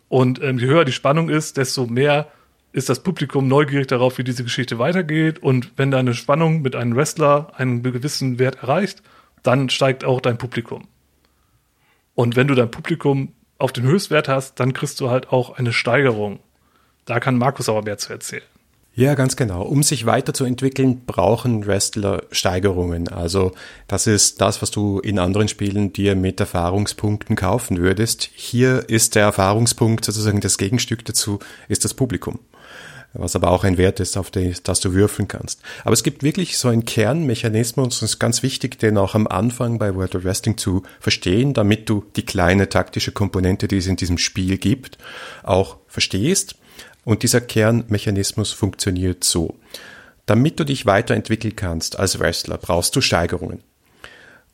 Und 0.08 0.42
ähm, 0.42 0.58
je 0.58 0.66
höher 0.66 0.86
die 0.86 0.92
Spannung 0.92 1.28
ist, 1.28 1.58
desto 1.58 1.86
mehr 1.86 2.28
ist 2.72 2.88
das 2.88 3.02
Publikum 3.02 3.48
neugierig 3.48 3.86
darauf, 3.86 4.16
wie 4.16 4.24
diese 4.24 4.44
Geschichte 4.44 4.78
weitergeht. 4.78 5.42
Und 5.42 5.72
wenn 5.76 5.90
deine 5.90 6.14
Spannung 6.14 6.62
mit 6.62 6.74
einem 6.74 6.96
Wrestler 6.96 7.52
einen 7.56 7.82
gewissen 7.82 8.38
Wert 8.38 8.62
erreicht, 8.62 9.02
dann 9.42 9.68
steigt 9.68 10.04
auch 10.04 10.20
dein 10.20 10.38
Publikum. 10.38 10.88
Und 12.18 12.34
wenn 12.34 12.48
du 12.48 12.56
dein 12.56 12.68
Publikum 12.68 13.32
auf 13.58 13.72
den 13.72 13.84
Höchstwert 13.84 14.26
hast, 14.26 14.58
dann 14.58 14.72
kriegst 14.72 14.98
du 14.98 15.08
halt 15.08 15.28
auch 15.30 15.56
eine 15.56 15.72
Steigerung. 15.72 16.40
Da 17.04 17.20
kann 17.20 17.38
Markus 17.38 17.68
aber 17.68 17.82
mehr 17.82 17.96
zu 17.96 18.12
erzählen. 18.12 18.42
Ja, 18.96 19.14
ganz 19.14 19.36
genau. 19.36 19.62
Um 19.62 19.84
sich 19.84 20.04
weiterzuentwickeln, 20.04 21.04
brauchen 21.06 21.64
Wrestler 21.64 22.24
Steigerungen. 22.32 23.06
Also 23.06 23.52
das 23.86 24.08
ist 24.08 24.40
das, 24.40 24.60
was 24.62 24.72
du 24.72 24.98
in 24.98 25.20
anderen 25.20 25.46
Spielen 25.46 25.92
dir 25.92 26.16
mit 26.16 26.40
Erfahrungspunkten 26.40 27.36
kaufen 27.36 27.78
würdest. 27.78 28.28
Hier 28.34 28.88
ist 28.88 29.14
der 29.14 29.22
Erfahrungspunkt 29.22 30.04
sozusagen 30.04 30.40
das 30.40 30.58
Gegenstück 30.58 31.04
dazu, 31.04 31.38
ist 31.68 31.84
das 31.84 31.94
Publikum. 31.94 32.40
Was 33.14 33.34
aber 33.34 33.50
auch 33.50 33.64
ein 33.64 33.78
Wert 33.78 34.00
ist, 34.00 34.16
auf 34.16 34.30
den, 34.30 34.54
das 34.64 34.80
du 34.80 34.92
würfeln 34.92 35.28
kannst. 35.28 35.62
Aber 35.82 35.94
es 35.94 36.02
gibt 36.02 36.22
wirklich 36.22 36.58
so 36.58 36.68
einen 36.68 36.84
Kernmechanismus, 36.84 37.84
und 37.84 37.92
es 37.92 38.02
ist 38.02 38.18
ganz 38.18 38.42
wichtig, 38.42 38.78
den 38.78 38.98
auch 38.98 39.14
am 39.14 39.26
Anfang 39.26 39.78
bei 39.78 39.94
World 39.94 40.14
of 40.14 40.24
Wrestling 40.24 40.58
zu 40.58 40.82
verstehen, 41.00 41.54
damit 41.54 41.88
du 41.88 42.04
die 42.16 42.24
kleine 42.24 42.68
taktische 42.68 43.12
Komponente, 43.12 43.66
die 43.66 43.78
es 43.78 43.86
in 43.86 43.96
diesem 43.96 44.18
Spiel 44.18 44.58
gibt, 44.58 44.98
auch 45.42 45.78
verstehst 45.86 46.56
und 47.04 47.22
dieser 47.22 47.40
Kernmechanismus 47.40 48.52
funktioniert 48.52 49.24
so. 49.24 49.54
Damit 50.26 50.60
du 50.60 50.64
dich 50.64 50.84
weiterentwickeln 50.84 51.56
kannst 51.56 51.98
als 51.98 52.18
Wrestler, 52.18 52.58
brauchst 52.58 52.94
du 52.94 53.00
Steigerungen. 53.00 53.62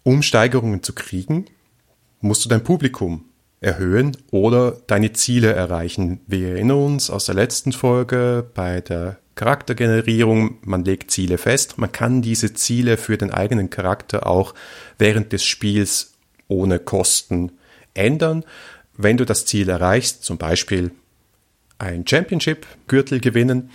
Um 0.04 0.22
Steigerungen 0.22 0.84
zu 0.84 0.92
kriegen, 0.92 1.46
musst 2.20 2.44
du 2.44 2.48
dein 2.48 2.62
Publikum 2.62 3.24
erhöhen 3.64 4.16
oder 4.30 4.76
deine 4.86 5.12
Ziele 5.12 5.52
erreichen. 5.52 6.20
Wir 6.26 6.50
erinnern 6.50 6.84
uns 6.84 7.10
aus 7.10 7.26
der 7.26 7.34
letzten 7.34 7.72
Folge 7.72 8.46
bei 8.54 8.80
der 8.80 9.18
Charaktergenerierung, 9.34 10.58
man 10.62 10.84
legt 10.84 11.10
Ziele 11.10 11.38
fest, 11.38 11.78
man 11.78 11.90
kann 11.90 12.22
diese 12.22 12.54
Ziele 12.54 12.96
für 12.96 13.18
den 13.18 13.32
eigenen 13.32 13.70
Charakter 13.70 14.26
auch 14.26 14.54
während 14.98 15.32
des 15.32 15.44
Spiels 15.44 16.14
ohne 16.46 16.78
Kosten 16.78 17.52
ändern. 17.94 18.44
Wenn 18.96 19.16
du 19.16 19.24
das 19.24 19.44
Ziel 19.46 19.68
erreichst, 19.68 20.22
zum 20.22 20.38
Beispiel 20.38 20.92
ein 21.78 22.06
Championship-Gürtel 22.06 23.20
gewinnen. 23.20 23.70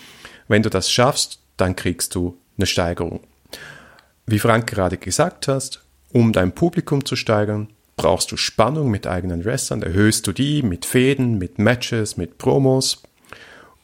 Wenn 0.47 0.63
du 0.63 0.69
das 0.69 0.89
schaffst, 0.89 1.39
dann 1.57 1.75
kriegst 1.75 2.15
du 2.15 2.37
eine 2.57 2.65
Steigerung. 2.65 3.19
Wie 4.25 4.39
Frank 4.39 4.67
gerade 4.67 4.97
gesagt 4.97 5.47
hast, 5.47 5.83
um 6.11 6.31
dein 6.31 6.53
Publikum 6.53 7.03
zu 7.03 7.15
steigern, 7.15 7.69
brauchst 7.99 8.31
du 8.31 8.37
Spannung 8.37 8.89
mit 8.89 9.07
eigenen 9.07 9.43
Wrestlern, 9.43 9.83
erhöhst 9.83 10.25
du 10.25 10.31
die 10.31 10.63
mit 10.63 10.85
Fäden, 10.85 11.37
mit 11.37 11.59
Matches, 11.59 12.15
mit 12.15 12.37
Promos. 12.37 13.03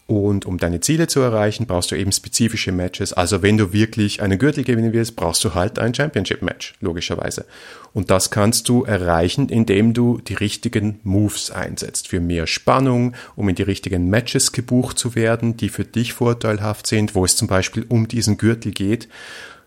Und 0.08 0.46
um 0.46 0.58
deine 0.58 0.80
Ziele 0.80 1.08
zu 1.08 1.20
erreichen, 1.20 1.66
brauchst 1.66 1.92
du 1.92 1.96
eben 1.96 2.14
spezifische 2.14 2.72
Matches. 2.72 3.12
Also 3.12 3.42
wenn 3.42 3.58
du 3.58 3.74
wirklich 3.74 4.22
einen 4.22 4.40
Gürtel 4.40 4.64
gewinnen 4.64 4.94
willst, 4.94 5.18
brauchst 5.18 5.44
du 5.44 5.54
halt 5.54 5.80
ein 5.80 5.94
Championship-Match, 5.94 6.76
logischerweise. 6.80 7.46
Und 7.92 8.10
das 8.10 8.32
kannst 8.32 8.70
du 8.70 8.86
erreichen, 8.86 9.50
indem 9.50 9.94
du 9.94 10.20
die 10.20 10.36
richtigen 10.36 11.02
Moves 11.04 11.52
einsetzt. 11.52 12.08
Für 12.08 12.22
mehr 12.22 12.48
Spannung, 12.48 13.16
um 13.36 13.50
in 13.50 13.56
die 13.56 13.64
richtigen 13.64 14.10
Matches 14.10 14.54
gebucht 14.54 14.98
zu 14.98 15.16
werden, 15.16 15.58
die 15.58 15.68
für 15.68 15.84
dich 15.84 16.14
vorteilhaft 16.14 16.88
sind, 16.88 17.16
wo 17.16 17.26
es 17.26 17.36
zum 17.36 17.50
Beispiel 17.50 17.86
um 17.90 18.08
diesen 18.08 18.38
Gürtel 18.38 18.72
geht. 18.72 19.10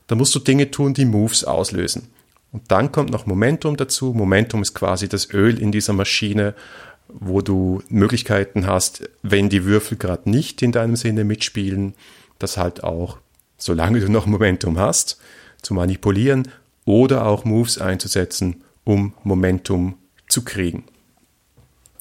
Da 0.06 0.14
musst 0.14 0.34
du 0.34 0.38
Dinge 0.38 0.70
tun, 0.70 0.94
die 0.94 1.04
Moves 1.04 1.44
auslösen. 1.44 2.08
Und 2.52 2.70
dann 2.70 2.92
kommt 2.92 3.10
noch 3.10 3.26
Momentum 3.26 3.76
dazu. 3.76 4.14
Momentum 4.14 4.62
ist 4.62 4.74
quasi 4.74 5.08
das 5.08 5.32
Öl 5.32 5.58
in 5.58 5.70
dieser 5.70 5.92
Maschine 5.92 6.54
wo 7.08 7.40
du 7.40 7.82
Möglichkeiten 7.88 8.66
hast, 8.66 9.08
wenn 9.22 9.48
die 9.48 9.64
Würfel 9.64 9.96
gerade 9.96 10.30
nicht 10.30 10.62
in 10.62 10.72
deinem 10.72 10.96
Sinne 10.96 11.24
mitspielen, 11.24 11.94
das 12.38 12.56
halt 12.56 12.84
auch, 12.84 13.18
solange 13.56 14.00
du 14.00 14.10
noch 14.10 14.26
Momentum 14.26 14.78
hast, 14.78 15.20
zu 15.62 15.74
manipulieren 15.74 16.48
oder 16.84 17.26
auch 17.26 17.44
Moves 17.44 17.78
einzusetzen, 17.78 18.62
um 18.84 19.14
Momentum 19.24 19.94
zu 20.28 20.44
kriegen. 20.44 20.84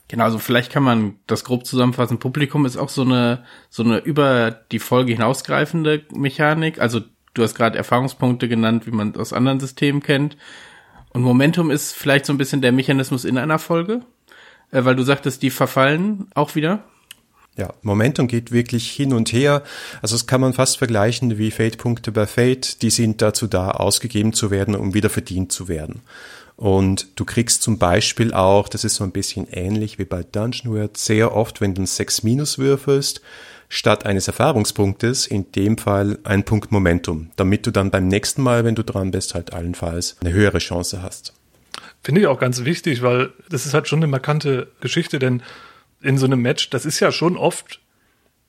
Genau, 0.10 0.24
also 0.26 0.40
vielleicht 0.40 0.72
kann 0.72 0.84
man 0.84 1.16
das 1.26 1.44
grob 1.44 1.66
zusammenfassen. 1.66 2.20
Publikum 2.20 2.66
ist 2.66 2.78
auch 2.78 2.90
so 2.90 3.02
eine, 3.02 3.44
so 3.70 3.84
eine 3.84 3.98
über 3.98 4.52
die 4.52 4.80
Folge 4.80 5.12
hinausgreifende 5.12 6.06
Mechanik. 6.14 6.80
Also 6.80 7.02
du 7.38 7.44
hast 7.44 7.56
gerade 7.56 7.78
Erfahrungspunkte 7.78 8.48
genannt, 8.48 8.88
wie 8.88 8.92
man 8.92 9.16
aus 9.16 9.34
anderen 9.34 9.60
Systemen 9.60 10.02
kennt. 10.02 10.38
Und 11.10 11.22
Momentum 11.22 11.72
ist 11.72 11.94
vielleicht 11.94 12.26
so 12.26 12.34
ein 12.34 12.38
bisschen 12.38 12.62
der 12.62 12.72
Mechanismus 12.72 13.26
in 13.26 13.38
einer 13.38 13.60
Folge. 13.60 14.02
Äh, 14.72 14.86
weil 14.86 14.96
du 14.96 15.04
sagtest, 15.04 15.42
die 15.42 15.50
verfallen 15.50 16.28
auch 16.34 16.56
wieder? 16.56 16.84
Ja, 17.56 17.74
Momentum 17.82 18.28
geht 18.28 18.52
wirklich 18.52 18.92
hin 18.92 19.14
und 19.14 19.34
her. 19.34 19.64
Also 20.02 20.16
das 20.16 20.28
kann 20.28 20.42
man 20.42 20.54
fast 20.54 20.78
vergleichen 20.78 21.38
wie 21.38 21.50
Fate-Punkte 21.50 22.12
bei 22.12 22.28
Fate. 22.28 22.82
Die 22.82 22.92
sind 22.92 23.22
dazu 23.22 23.48
da, 23.48 23.72
ausgegeben 23.72 24.34
zu 24.34 24.52
werden, 24.52 24.76
um 24.76 24.94
wieder 24.94 25.10
verdient 25.10 25.52
zu 25.52 25.68
werden. 25.68 26.02
Und 26.56 27.08
du 27.16 27.26
kriegst 27.26 27.62
zum 27.62 27.78
Beispiel 27.78 28.34
auch, 28.34 28.68
das 28.68 28.84
ist 28.84 28.96
so 28.96 29.04
ein 29.04 29.12
bisschen 29.12 29.48
ähnlich 29.50 30.00
wie 30.00 30.06
bei 30.06 30.24
Dungeon 30.24 30.74
World, 30.74 30.98
sehr 30.98 31.36
oft, 31.36 31.62
wenn 31.62 31.76
du 31.76 31.84
ein 31.84 31.88
6 31.88 32.24
Minus 32.24 32.58
würfelst, 32.58 33.22
statt 33.70 34.06
eines 34.06 34.28
Erfahrungspunktes, 34.28 35.28
in 35.28 35.52
dem 35.52 35.78
Fall 35.78 36.20
ein 36.24 36.44
Punkt 36.44 36.72
Momentum, 36.72 37.32
damit 37.36 37.66
du 37.66 37.72
dann 37.72 37.92
beim 37.92 38.08
nächsten 38.08 38.42
Mal, 38.42 38.64
wenn 38.64 38.76
du 38.76 38.84
dran 38.84 39.12
bist, 39.12 39.36
halt 39.36 39.54
allenfalls 39.54 40.18
eine 40.22 40.32
höhere 40.32 40.60
Chance 40.60 41.02
hast. 41.02 41.34
Finde 42.04 42.22
ich 42.22 42.28
auch 42.28 42.40
ganz 42.40 42.64
wichtig, 42.64 43.02
weil 43.02 43.34
das 43.50 43.66
ist 43.66 43.74
halt 43.74 43.88
schon 43.88 44.00
eine 44.00 44.08
markante 44.08 44.72
Geschichte, 44.80 45.20
denn 45.20 45.42
in 46.02 46.18
so 46.18 46.26
einem 46.26 46.42
Match, 46.42 46.70
das 46.70 46.86
ist 46.86 47.00
ja 47.00 47.12
schon 47.12 47.36
oft 47.36 47.82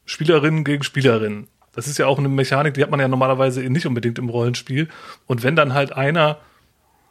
Spielerinnen 0.05 0.65
gegen 0.65 0.85
Spielerinnen. 0.85 1.49
Das 1.73 1.87
ist 1.87 1.99
ja 1.99 2.07
auch 2.07 2.19
eine 2.19 2.29
Mechanik, 2.29 2.75
die 2.75 2.83
hat 2.83 2.91
man 2.91 3.01
ja 3.01 3.09
normalerweise 3.09 3.61
nicht 3.61 3.87
unbedingt 3.87 4.19
im 4.19 4.29
Rollenspiel. 4.29 4.89
Und 5.27 5.43
wenn 5.43 5.57
dann 5.57 5.75
halt 5.75 5.93
einer 5.93 6.39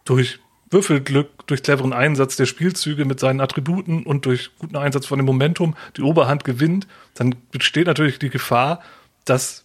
durch 0.04 0.40
Würfelglück, 0.70 1.48
durch 1.48 1.64
cleveren 1.64 1.94
Einsatz 1.94 2.36
der 2.36 2.46
Spielzüge 2.46 3.06
mit 3.06 3.20
seinen 3.20 3.40
Attributen 3.40 4.04
und 4.04 4.26
durch 4.26 4.52
guten 4.60 4.76
Einsatz 4.76 5.06
von 5.06 5.18
dem 5.18 5.26
Momentum 5.26 5.76
die 5.96 6.02
Oberhand 6.02 6.44
gewinnt, 6.44 6.88
dann 7.14 7.36
besteht 7.52 7.88
natürlich 7.88 8.20
die 8.20 8.30
Gefahr, 8.30 8.82
dass 9.26 9.64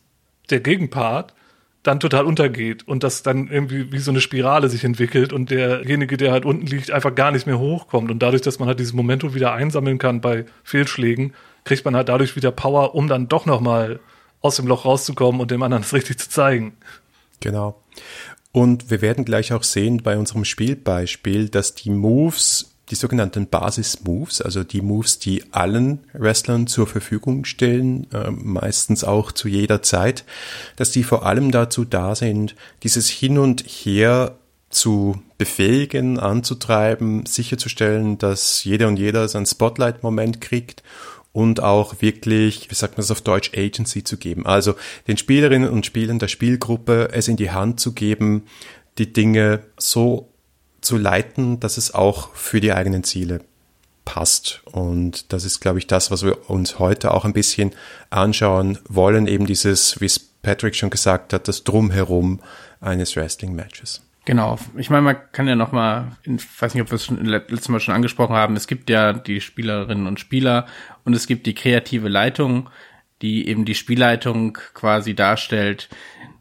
der 0.50 0.60
Gegenpart 0.60 1.34
dann 1.82 1.98
total 1.98 2.24
untergeht 2.26 2.86
und 2.86 3.02
dass 3.02 3.24
dann 3.24 3.48
irgendwie 3.48 3.90
wie 3.90 3.98
so 3.98 4.12
eine 4.12 4.20
Spirale 4.20 4.68
sich 4.68 4.84
entwickelt 4.84 5.32
und 5.32 5.50
derjenige, 5.50 6.16
der 6.16 6.30
halt 6.30 6.44
unten 6.44 6.66
liegt, 6.66 6.92
einfach 6.92 7.14
gar 7.14 7.32
nicht 7.32 7.46
mehr 7.46 7.58
hochkommt. 7.58 8.10
Und 8.10 8.20
dadurch, 8.20 8.42
dass 8.42 8.60
man 8.60 8.68
halt 8.68 8.78
dieses 8.78 8.92
Momentum 8.92 9.34
wieder 9.34 9.52
einsammeln 9.52 9.98
kann 9.98 10.20
bei 10.20 10.44
Fehlschlägen, 10.62 11.34
kriegt 11.64 11.84
man 11.84 11.96
halt 11.96 12.08
dadurch 12.08 12.36
wieder 12.36 12.52
Power, 12.52 12.94
um 12.94 13.08
dann 13.08 13.28
doch 13.28 13.46
nochmal 13.46 13.98
aus 14.40 14.56
dem 14.56 14.68
Loch 14.68 14.84
rauszukommen 14.84 15.40
und 15.40 15.50
dem 15.50 15.62
anderen 15.62 15.82
es 15.82 15.92
richtig 15.92 16.18
zu 16.18 16.28
zeigen. 16.28 16.76
Genau. 17.40 17.80
Und 18.52 18.90
wir 18.90 19.00
werden 19.00 19.24
gleich 19.24 19.52
auch 19.52 19.62
sehen 19.62 20.02
bei 20.02 20.18
unserem 20.18 20.44
Spielbeispiel, 20.44 21.48
dass 21.48 21.74
die 21.74 21.88
Moves, 21.88 22.74
die 22.90 22.94
sogenannten 22.94 23.46
Basis-Moves, 23.46 24.42
also 24.42 24.62
die 24.62 24.82
Moves, 24.82 25.18
die 25.18 25.42
allen 25.52 26.00
Wrestlern 26.12 26.66
zur 26.66 26.86
Verfügung 26.86 27.46
stellen, 27.46 28.06
äh, 28.12 28.30
meistens 28.30 29.04
auch 29.04 29.32
zu 29.32 29.48
jeder 29.48 29.80
Zeit, 29.82 30.24
dass 30.76 30.90
die 30.90 31.02
vor 31.02 31.24
allem 31.24 31.50
dazu 31.50 31.86
da 31.86 32.14
sind, 32.14 32.54
dieses 32.82 33.08
Hin 33.08 33.38
und 33.38 33.62
Her 33.62 34.36
zu 34.68 35.22
befähigen, 35.38 36.18
anzutreiben, 36.18 37.24
sicherzustellen, 37.26 38.18
dass 38.18 38.64
jeder 38.64 38.88
und 38.88 38.98
jeder 38.98 39.28
seinen 39.28 39.46
Spotlight-Moment 39.46 40.40
kriegt 40.40 40.82
und 41.32 41.62
auch 41.62 42.00
wirklich, 42.00 42.70
wie 42.70 42.74
sagt 42.74 42.94
man 42.94 43.02
das 43.02 43.10
auf 43.10 43.22
Deutsch, 43.22 43.52
Agency 43.56 44.04
zu 44.04 44.16
geben. 44.18 44.46
Also 44.46 44.74
den 45.08 45.16
Spielerinnen 45.16 45.70
und 45.70 45.86
Spielern 45.86 46.18
der 46.18 46.28
Spielgruppe 46.28 47.08
es 47.12 47.28
in 47.28 47.36
die 47.36 47.50
Hand 47.50 47.80
zu 47.80 47.92
geben, 47.92 48.44
die 48.98 49.12
Dinge 49.12 49.60
so 49.78 50.28
zu 50.80 50.96
leiten, 50.96 51.60
dass 51.60 51.78
es 51.78 51.94
auch 51.94 52.34
für 52.34 52.60
die 52.60 52.72
eigenen 52.72 53.04
Ziele 53.04 53.40
passt. 54.04 54.60
Und 54.64 55.32
das 55.32 55.44
ist, 55.44 55.60
glaube 55.60 55.78
ich, 55.78 55.86
das, 55.86 56.10
was 56.10 56.24
wir 56.24 56.50
uns 56.50 56.78
heute 56.78 57.12
auch 57.12 57.24
ein 57.24 57.32
bisschen 57.32 57.72
anschauen 58.10 58.78
wollen, 58.88 59.26
eben 59.26 59.46
dieses, 59.46 60.00
wie 60.00 60.06
es 60.06 60.18
Patrick 60.18 60.74
schon 60.74 60.90
gesagt 60.90 61.32
hat, 61.32 61.48
das 61.48 61.64
Drumherum 61.64 62.40
eines 62.80 63.16
Wrestling-Matches. 63.16 64.02
Genau. 64.24 64.56
Ich 64.76 64.88
meine, 64.88 65.02
man 65.02 65.16
kann 65.32 65.48
ja 65.48 65.56
noch 65.56 65.72
mal, 65.72 66.12
ich 66.22 66.60
weiß 66.60 66.74
nicht, 66.74 66.82
ob 66.82 66.90
wir 66.90 66.94
es 66.94 67.06
schon 67.06 67.24
letztes 67.24 67.68
Mal 67.68 67.80
schon 67.80 67.94
angesprochen 67.94 68.36
haben, 68.36 68.54
es 68.54 68.68
gibt 68.68 68.88
ja 68.88 69.12
die 69.12 69.40
Spielerinnen 69.40 70.06
und 70.06 70.20
Spieler 70.20 70.66
und 71.04 71.14
es 71.14 71.26
gibt 71.26 71.46
die 71.46 71.54
kreative 71.54 72.08
Leitung, 72.08 72.70
die 73.20 73.48
eben 73.48 73.64
die 73.64 73.74
Spielleitung 73.74 74.58
quasi 74.74 75.14
darstellt, 75.14 75.88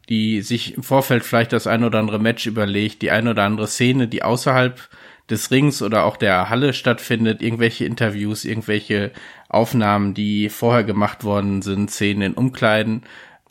die 0.08 0.42
sich 0.42 0.76
im 0.76 0.84
Vorfeld 0.84 1.24
vielleicht 1.24 1.52
das 1.52 1.66
ein 1.66 1.82
oder 1.82 1.98
andere 1.98 2.20
Match 2.20 2.46
überlegt, 2.46 3.02
die 3.02 3.10
ein 3.10 3.26
oder 3.26 3.42
andere 3.42 3.66
Szene, 3.66 4.06
die 4.06 4.22
außerhalb 4.22 4.88
des 5.28 5.50
Rings 5.50 5.82
oder 5.82 6.04
auch 6.04 6.16
der 6.16 6.50
Halle 6.50 6.74
stattfindet, 6.74 7.42
irgendwelche 7.42 7.84
Interviews, 7.84 8.44
irgendwelche 8.44 9.12
Aufnahmen, 9.48 10.14
die 10.14 10.50
vorher 10.50 10.84
gemacht 10.84 11.24
worden 11.24 11.62
sind, 11.62 11.90
Szenen 11.90 12.22
in 12.22 12.34
Umkleiden 12.34 13.02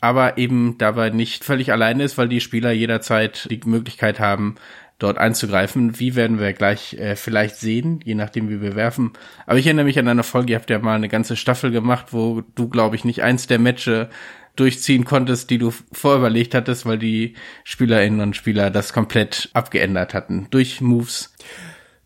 aber 0.02 0.36
eben 0.36 0.76
dabei 0.78 1.10
nicht 1.10 1.44
völlig 1.44 1.70
alleine 1.70 2.02
ist, 2.02 2.18
weil 2.18 2.28
die 2.28 2.40
Spieler 2.40 2.72
jederzeit 2.72 3.46
die 3.50 3.60
Möglichkeit 3.64 4.18
haben, 4.18 4.56
dort 4.98 5.16
einzugreifen. 5.16 6.00
Wie 6.00 6.16
werden 6.16 6.40
wir 6.40 6.52
gleich 6.52 6.94
äh, 6.94 7.14
vielleicht 7.14 7.56
sehen, 7.56 8.00
je 8.04 8.16
nachdem, 8.16 8.50
wie 8.50 8.60
wir 8.60 8.74
werfen. 8.74 9.12
Aber 9.46 9.58
ich 9.58 9.66
erinnere 9.66 9.84
mich 9.84 9.98
an 10.00 10.08
eine 10.08 10.24
Folge, 10.24 10.52
ihr 10.52 10.58
habt 10.58 10.70
ja 10.70 10.80
mal 10.80 10.96
eine 10.96 11.08
ganze 11.08 11.36
Staffel 11.36 11.70
gemacht, 11.70 12.06
wo 12.10 12.42
du, 12.56 12.68
glaube 12.68 12.96
ich, 12.96 13.04
nicht 13.04 13.22
eins 13.22 13.46
der 13.46 13.60
Matches 13.60 14.08
durchziehen 14.56 15.04
konntest, 15.04 15.50
die 15.50 15.58
du 15.58 15.72
vorüberlegt 15.92 16.56
hattest, 16.56 16.84
weil 16.84 16.98
die 16.98 17.34
Spielerinnen 17.62 18.20
und 18.20 18.36
Spieler 18.36 18.70
das 18.70 18.92
komplett 18.92 19.50
abgeändert 19.54 20.14
hatten 20.14 20.48
durch 20.50 20.80
Moves. 20.80 21.32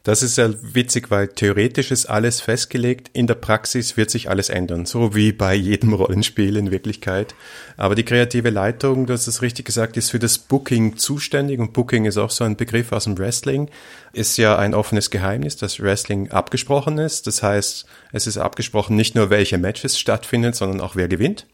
Das 0.06 0.22
ist 0.22 0.38
ja 0.38 0.48
witzig, 0.62 1.10
weil 1.10 1.26
theoretisch 1.26 1.90
ist 1.90 2.06
alles 2.06 2.40
festgelegt, 2.40 3.10
in 3.12 3.26
der 3.26 3.34
Praxis 3.34 3.96
wird 3.96 4.08
sich 4.08 4.30
alles 4.30 4.50
ändern, 4.50 4.86
so 4.86 5.16
wie 5.16 5.32
bei 5.32 5.52
jedem 5.52 5.92
Rollenspiel 5.94 6.56
in 6.56 6.70
Wirklichkeit. 6.70 7.34
Aber 7.76 7.96
die 7.96 8.04
kreative 8.04 8.50
Leitung, 8.50 9.06
du 9.06 9.14
hast 9.14 9.26
es 9.26 9.42
richtig 9.42 9.66
gesagt, 9.66 9.96
ist 9.96 10.12
für 10.12 10.20
das 10.20 10.38
Booking 10.38 10.96
zuständig 10.96 11.58
und 11.58 11.72
Booking 11.72 12.04
ist 12.04 12.18
auch 12.18 12.30
so 12.30 12.44
ein 12.44 12.54
Begriff 12.54 12.92
aus 12.92 13.02
dem 13.02 13.18
Wrestling. 13.18 13.68
Ist 14.12 14.38
ja 14.38 14.56
ein 14.56 14.74
offenes 14.74 15.10
Geheimnis, 15.10 15.56
dass 15.56 15.80
Wrestling 15.80 16.30
abgesprochen 16.30 16.98
ist. 16.98 17.26
Das 17.26 17.42
heißt, 17.42 17.84
es 18.12 18.28
ist 18.28 18.38
abgesprochen 18.38 18.94
nicht 18.94 19.16
nur, 19.16 19.30
welche 19.30 19.58
Matches 19.58 19.98
stattfinden, 19.98 20.52
sondern 20.52 20.82
auch 20.82 20.94
wer 20.94 21.08
gewinnt. 21.08 21.48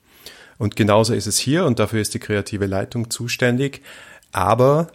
Und 0.59 0.77
genauso 0.77 1.15
ist 1.15 1.27
es 1.27 1.39
hier 1.39 1.65
und 1.65 1.79
dafür 1.79 2.03
ist 2.03 2.13
die 2.13 2.19
kreative 2.19 2.67
Leitung 2.67 3.09
zuständig. 3.09 3.81
Aber 4.31 4.89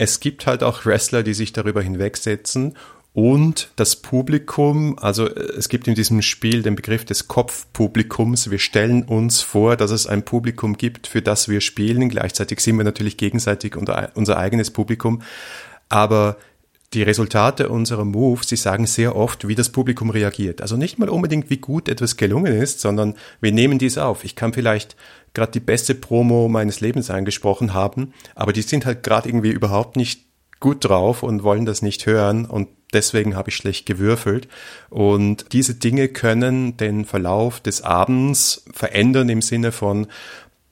es 0.00 0.18
gibt 0.18 0.46
halt 0.46 0.62
auch 0.62 0.86
Wrestler, 0.86 1.22
die 1.22 1.34
sich 1.34 1.52
darüber 1.52 1.82
hinwegsetzen 1.82 2.74
und 3.12 3.70
das 3.76 3.96
Publikum, 3.96 4.98
also 4.98 5.28
äh, 5.28 5.40
es 5.58 5.68
gibt 5.68 5.86
in 5.88 5.94
diesem 5.94 6.22
Spiel 6.22 6.62
den 6.62 6.74
Begriff 6.74 7.04
des 7.04 7.28
Kopfpublikums. 7.28 8.50
Wir 8.50 8.58
stellen 8.58 9.02
uns 9.02 9.42
vor, 9.42 9.76
dass 9.76 9.90
es 9.90 10.06
ein 10.06 10.24
Publikum 10.24 10.78
gibt, 10.78 11.06
für 11.06 11.20
das 11.20 11.50
wir 11.50 11.60
spielen. 11.60 12.08
Gleichzeitig 12.08 12.60
sind 12.60 12.78
wir 12.78 12.84
natürlich 12.84 13.18
gegenseitig 13.18 13.76
unser 13.76 14.38
eigenes 14.38 14.70
Publikum. 14.70 15.20
Aber 15.90 16.38
die 16.92 17.02
Resultate 17.04 17.68
unserer 17.68 18.04
Moves, 18.04 18.48
sie 18.48 18.56
sagen 18.56 18.86
sehr 18.86 19.14
oft, 19.14 19.46
wie 19.46 19.54
das 19.54 19.68
Publikum 19.68 20.10
reagiert. 20.10 20.60
Also 20.60 20.76
nicht 20.76 20.98
mal 20.98 21.08
unbedingt, 21.08 21.48
wie 21.48 21.58
gut 21.58 21.88
etwas 21.88 22.16
gelungen 22.16 22.52
ist, 22.52 22.80
sondern 22.80 23.14
wir 23.40 23.52
nehmen 23.52 23.78
dies 23.78 23.96
auf. 23.96 24.24
Ich 24.24 24.34
kann 24.34 24.52
vielleicht 24.52 24.96
gerade 25.32 25.52
die 25.52 25.60
beste 25.60 25.94
Promo 25.94 26.48
meines 26.48 26.80
Lebens 26.80 27.08
angesprochen 27.10 27.74
haben, 27.74 28.12
aber 28.34 28.52
die 28.52 28.62
sind 28.62 28.86
halt 28.86 29.04
gerade 29.04 29.28
irgendwie 29.28 29.50
überhaupt 29.50 29.96
nicht 29.96 30.24
gut 30.58 30.84
drauf 30.84 31.22
und 31.22 31.42
wollen 31.44 31.64
das 31.64 31.80
nicht 31.80 32.06
hören 32.06 32.44
und 32.44 32.68
deswegen 32.92 33.36
habe 33.36 33.50
ich 33.50 33.56
schlecht 33.56 33.86
gewürfelt. 33.86 34.48
Und 34.90 35.52
diese 35.52 35.74
Dinge 35.74 36.08
können 36.08 36.76
den 36.76 37.04
Verlauf 37.04 37.60
des 37.60 37.82
Abends 37.82 38.64
verändern 38.72 39.28
im 39.28 39.42
Sinne 39.42 39.72
von 39.72 40.08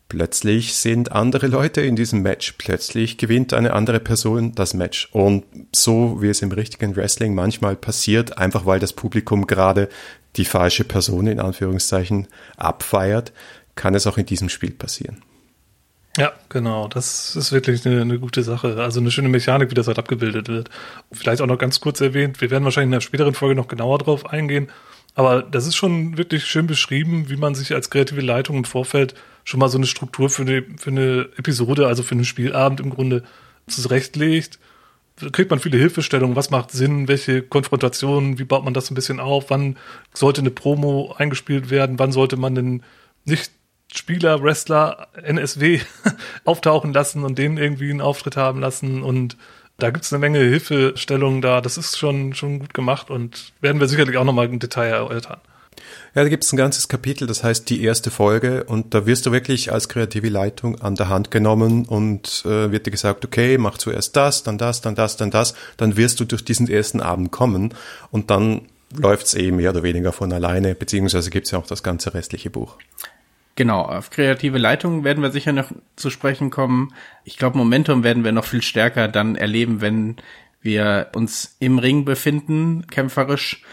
plötzlich 0.09 0.75
sind 0.75 1.13
andere 1.13 1.47
Leute 1.47 1.83
in 1.83 1.97
diesem 1.97 2.23
Match, 2.23 2.55
plötzlich 2.59 3.19
gewinnt 3.19 3.53
eine 3.53 3.75
andere 3.75 4.01
Person 4.01 4.55
das 4.55 4.75
Match. 4.75 5.09
Und 5.13 5.45
so 5.75 6.23
wie 6.23 6.29
es 6.29 6.43
im 6.43 6.53
richtigen 6.53 6.97
Wrestling 6.97 7.35
manchmal 7.35 7.77
passiert, 7.77 8.39
einfach 8.39 8.67
weil 8.67 8.81
das 8.81 8.93
Publikum 8.93 9.47
gerade 9.47 9.89
die 10.37 10.45
falsche 10.45 10.85
Person 10.85 11.27
in 11.27 11.41
Anführungszeichen 11.41 12.29
abfeiert, 12.57 13.33
kann 13.75 13.95
es 13.95 14.07
auch 14.07 14.19
in 14.19 14.27
diesem 14.27 14.49
Spiel 14.49 14.73
passieren. 14.73 15.23
Ja, 16.17 16.33
genau. 16.49 16.89
Das 16.89 17.37
ist 17.37 17.53
wirklich 17.53 17.87
eine, 17.87 18.01
eine, 18.01 18.19
gute 18.19 18.43
Sache. 18.43 18.83
Also 18.83 18.99
eine 18.99 19.13
schöne 19.13 19.29
Mechanik, 19.29 19.71
wie 19.71 19.75
das 19.75 19.87
halt 19.87 20.01
abgebildet 20.01 20.49
wird. 20.49 20.69
Vielleicht 21.13 21.41
auch 21.41 21.47
noch 21.47 21.59
ganz 21.59 21.79
kurz 21.79 22.01
erwähnt, 22.01 22.41
wir 22.41 22.51
werden 22.51 22.65
wahrscheinlich 22.65 22.89
in 22.89 22.95
einer 22.95 23.01
späteren 23.01 23.35
Folge 23.35 23.55
noch 23.55 23.69
genauer 23.69 23.99
drauf 23.99 24.27
eingehen. 24.27 24.69
Aber 25.19 25.43
das 25.43 25.67
ist 25.67 25.75
schon 25.75 26.17
wirklich 26.17 26.47
schön 26.47 26.69
beschrieben, 26.69 27.29
wie 27.29 27.37
man 27.37 27.57
sich 27.57 27.75
als 27.75 27.91
kreative 27.91 28.21
Leitung 28.21 28.59
im 28.59 28.65
Vorfeld 28.65 29.15
schon 29.43 29.59
mal 29.59 29.69
so 29.69 29.77
eine 29.77 29.89
Struktur 29.89 30.31
für 30.31 30.43
eine, 30.43 30.63
für 30.77 30.91
eine 30.91 31.29
Episode, 31.37 31.89
also 31.89 32.05
für 32.05 32.13
einen 32.13 32.25
Spielabend 32.25 32.79
im 32.79 32.91
Grunde 32.91 33.25
zurechtlegt. 33.67 34.61
Da 35.19 35.29
kriegt 35.31 35.51
man 35.51 35.59
viele 35.59 35.77
Hilfestellungen, 35.77 36.37
was 36.37 36.51
macht 36.51 36.71
Sinn, 36.71 37.09
welche 37.09 37.43
Konfrontationen, 37.43 38.39
wie 38.39 38.45
baut 38.45 38.65
man 38.65 38.75
das 38.75 38.93
ein 38.93 38.95
bisschen 38.95 39.19
auf, 39.19 39.51
wann 39.51 39.77
sollte 40.15 40.41
eine 40.41 40.53
Promo 40.53 41.13
eingespielt 41.19 41.69
werden, 41.69 41.99
wann 41.99 42.13
sollte 42.13 42.37
man 42.37 42.55
denn 42.55 42.85
nicht 43.25 43.51
Spieler, 43.93 44.41
Wrestler, 44.45 45.09
NSW 45.21 45.81
auftauchen 46.45 46.93
lassen 46.93 47.25
und 47.25 47.39
denen 47.39 47.59
irgendwie 47.59 47.91
einen 47.91 48.03
Auftritt 48.03 48.37
haben 48.37 48.61
lassen. 48.61 49.03
Und 49.03 49.37
da 49.79 49.91
gibt's 49.91 50.13
eine 50.13 50.19
Menge 50.19 50.41
Hilfestellungen 50.41 51.41
da. 51.41 51.61
Das 51.61 51.79
ist 51.79 51.97
schon, 51.97 52.35
schon 52.35 52.59
gut 52.59 52.75
gemacht 52.75 53.11
und 53.11 53.53
werden 53.61 53.81
wir 53.81 53.89
sicherlich 53.89 54.17
auch 54.17 54.25
nochmal 54.25 54.47
im 54.47 54.59
Detail 54.59 54.89
erörtern. 54.89 55.39
Ja, 56.15 56.25
da 56.25 56.29
gibt's 56.29 56.53
ein 56.53 56.57
ganzes 56.57 56.89
Kapitel, 56.89 57.29
das 57.29 57.45
heißt 57.45 57.71
die 57.71 57.85
erste 57.85 58.11
Folge 58.11 58.65
und 58.65 58.93
da 58.93 59.07
wirst 59.07 59.27
du 59.27 59.33
wirklich 59.33 59.73
als 59.73 59.89
kreative 59.89 60.29
Leitung 60.29 60.81
an 60.81 60.97
der 60.97 61.09
Hand 61.09 61.31
genommen 61.31 61.87
und 61.87 62.43
äh, 62.45 62.73
wird 62.73 62.87
dir 62.87 62.91
gesagt, 62.91 63.25
okay, 63.25 63.57
mach 63.59 63.79
zuerst 63.79 64.17
das, 64.17 64.43
dann 64.43 64.59
das, 64.59 64.81
dann 64.81 64.97
das, 64.97 65.17
dann 65.17 65.31
das, 65.31 65.55
dann 65.77 65.97
wirst 65.97 66.19
du 66.19 66.25
durch 66.25 66.45
diesen 66.45 66.69
ersten 66.69 67.01
Abend 67.01 67.31
kommen 67.31 67.75
und 68.11 68.31
dann 68.31 68.63
läuft's 68.97 69.35
eh 69.35 69.53
mehr 69.53 69.71
oder 69.71 69.85
weniger 69.85 70.13
von 70.13 70.33
alleine, 70.33 70.75
beziehungsweise 70.75 71.31
gibt's 71.31 71.53
ja 71.53 71.61
auch 71.61 71.67
das 71.67 71.85
ganze 71.85 72.13
restliche 72.15 72.51
Buch. 72.51 72.79
Genau, 73.59 73.81
auf 73.81 74.11
kreative 74.11 74.57
Leitung 74.57 75.03
werden 75.03 75.21
wir 75.21 75.33
sicher 75.33 75.51
noch 75.51 75.73
zu 75.97 76.11
sprechen 76.11 76.49
kommen. 76.49 76.95
Ich 77.25 77.39
glaube, 77.39 77.59
Momentum 77.59 78.05
werden 78.05 78.23
wir 78.23 78.31
noch 78.31 78.45
viel 78.45 78.63
stärker 78.63 79.09
dann 79.09 79.35
erleben, 79.35 79.81
wenn 79.81 80.15
wir 80.61 81.11
uns 81.17 81.57
im 81.59 81.81
Ring 81.81 82.05
befinden, 82.05 82.87
kämpferisch. 82.87 83.65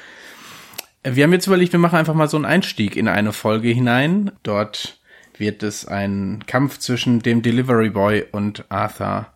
Wir 1.03 1.23
haben 1.23 1.33
jetzt 1.33 1.45
überlegt, 1.45 1.71
wir 1.71 1.79
machen 1.79 1.99
einfach 1.99 2.15
mal 2.15 2.27
so 2.27 2.35
einen 2.35 2.47
Einstieg 2.47 2.95
in 2.95 3.07
eine 3.07 3.31
Folge 3.31 3.67
hinein. 3.69 4.31
Dort 4.41 4.99
wird 5.37 5.61
es 5.61 5.87
einen 5.87 6.47
Kampf 6.47 6.79
zwischen 6.79 7.19
dem 7.19 7.43
Delivery 7.43 7.91
Boy 7.91 8.25
und 8.31 8.65
Arthur 8.69 9.27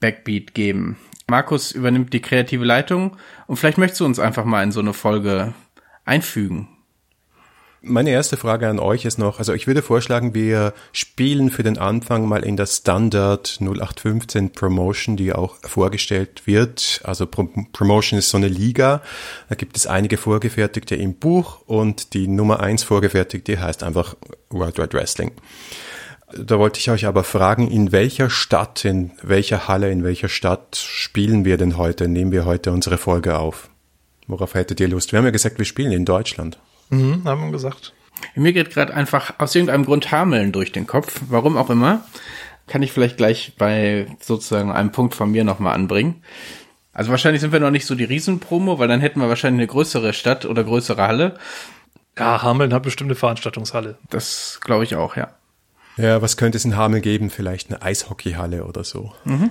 Backbeat 0.00 0.54
geben. 0.54 0.96
Markus 1.26 1.70
übernimmt 1.70 2.14
die 2.14 2.22
kreative 2.22 2.64
Leitung 2.64 3.18
und 3.46 3.58
vielleicht 3.58 3.76
möchtest 3.76 4.00
du 4.00 4.06
uns 4.06 4.18
einfach 4.18 4.46
mal 4.46 4.62
in 4.62 4.72
so 4.72 4.80
eine 4.80 4.94
Folge 4.94 5.52
einfügen. 6.06 6.77
Meine 7.80 8.10
erste 8.10 8.36
Frage 8.36 8.68
an 8.68 8.80
euch 8.80 9.04
ist 9.04 9.18
noch, 9.18 9.38
also 9.38 9.52
ich 9.52 9.68
würde 9.68 9.82
vorschlagen, 9.82 10.34
wir 10.34 10.74
spielen 10.90 11.48
für 11.48 11.62
den 11.62 11.78
Anfang 11.78 12.26
mal 12.26 12.44
in 12.44 12.56
der 12.56 12.66
Standard 12.66 13.58
0815 13.60 14.50
Promotion, 14.50 15.16
die 15.16 15.32
auch 15.32 15.56
vorgestellt 15.62 16.42
wird. 16.46 17.00
Also 17.04 17.26
Promotion 17.26 18.18
ist 18.18 18.30
so 18.30 18.36
eine 18.36 18.48
Liga. 18.48 19.00
Da 19.48 19.54
gibt 19.54 19.76
es 19.76 19.86
einige 19.86 20.16
vorgefertigte 20.16 20.96
im 20.96 21.14
Buch 21.14 21.60
und 21.66 22.14
die 22.14 22.26
Nummer 22.26 22.58
eins 22.58 22.82
vorgefertigte 22.82 23.60
heißt 23.60 23.84
einfach 23.84 24.16
World 24.50 24.78
Wide 24.78 24.94
Wrestling. 24.94 25.30
Da 26.36 26.58
wollte 26.58 26.80
ich 26.80 26.90
euch 26.90 27.06
aber 27.06 27.22
fragen, 27.22 27.70
in 27.70 27.92
welcher 27.92 28.28
Stadt, 28.28 28.84
in 28.84 29.12
welcher 29.22 29.68
Halle, 29.68 29.92
in 29.92 30.02
welcher 30.02 30.28
Stadt 30.28 30.74
spielen 30.74 31.44
wir 31.44 31.56
denn 31.56 31.76
heute, 31.76 32.08
nehmen 32.08 32.32
wir 32.32 32.44
heute 32.44 32.72
unsere 32.72 32.98
Folge 32.98 33.38
auf? 33.38 33.70
Worauf 34.26 34.54
hättet 34.54 34.80
ihr 34.80 34.88
Lust? 34.88 35.12
Wir 35.12 35.18
haben 35.18 35.26
ja 35.26 35.30
gesagt, 35.30 35.58
wir 35.58 35.64
spielen 35.64 35.92
in 35.92 36.04
Deutschland. 36.04 36.58
Mhm, 36.90 37.24
haben 37.24 37.46
wir 37.46 37.52
gesagt. 37.52 37.92
Mir 38.34 38.52
geht 38.52 38.70
gerade 38.70 38.94
einfach 38.94 39.34
aus 39.38 39.54
irgendeinem 39.54 39.84
Grund 39.84 40.10
Hameln 40.10 40.52
durch 40.52 40.72
den 40.72 40.86
Kopf, 40.86 41.20
warum 41.28 41.56
auch 41.56 41.70
immer. 41.70 42.04
Kann 42.66 42.82
ich 42.82 42.92
vielleicht 42.92 43.16
gleich 43.16 43.54
bei 43.56 44.06
sozusagen 44.20 44.70
einem 44.70 44.92
Punkt 44.92 45.14
von 45.14 45.30
mir 45.30 45.44
nochmal 45.44 45.74
anbringen. 45.74 46.22
Also 46.92 47.10
wahrscheinlich 47.10 47.40
sind 47.40 47.52
wir 47.52 47.60
noch 47.60 47.70
nicht 47.70 47.86
so 47.86 47.94
die 47.94 48.04
Riesenpromo, 48.04 48.78
weil 48.78 48.88
dann 48.88 49.00
hätten 49.00 49.20
wir 49.20 49.28
wahrscheinlich 49.28 49.60
eine 49.60 49.68
größere 49.68 50.12
Stadt 50.12 50.44
oder 50.44 50.64
größere 50.64 51.02
Halle. 51.02 51.38
Ja, 52.18 52.42
Hameln 52.42 52.74
hat 52.74 52.82
bestimmt 52.82 53.08
eine 53.08 53.14
Veranstaltungshalle. 53.14 53.98
Das 54.10 54.58
glaube 54.60 54.84
ich 54.84 54.96
auch, 54.96 55.16
ja. 55.16 55.28
Ja, 55.96 56.22
was 56.22 56.36
könnte 56.36 56.56
es 56.56 56.64
in 56.64 56.76
Hameln 56.76 57.02
geben? 57.02 57.30
Vielleicht 57.30 57.70
eine 57.70 57.82
Eishockeyhalle 57.82 58.64
oder 58.64 58.84
so. 58.84 59.12
Mhm. 59.24 59.50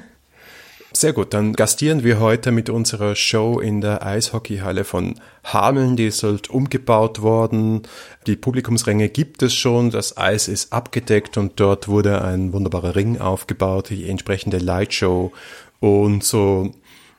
Sehr 0.97 1.13
gut, 1.13 1.35
dann 1.35 1.53
gastieren 1.53 2.03
wir 2.03 2.19
heute 2.19 2.51
mit 2.51 2.71
unserer 2.71 3.15
Show 3.15 3.59
in 3.59 3.81
der 3.81 4.03
Eishockeyhalle 4.03 4.83
von 4.83 5.13
Hameln. 5.43 5.95
Die 5.95 6.07
ist 6.07 6.23
halt 6.23 6.49
umgebaut 6.49 7.21
worden. 7.21 7.83
Die 8.25 8.35
Publikumsränge 8.35 9.07
gibt 9.07 9.43
es 9.43 9.53
schon. 9.53 9.91
Das 9.91 10.17
Eis 10.17 10.47
ist 10.47 10.73
abgedeckt 10.73 11.37
und 11.37 11.59
dort 11.59 11.87
wurde 11.87 12.23
ein 12.23 12.51
wunderbarer 12.51 12.95
Ring 12.95 13.19
aufgebaut, 13.19 13.91
die 13.91 14.09
entsprechende 14.09 14.57
Lightshow 14.57 15.31
und 15.79 16.23
so 16.23 16.71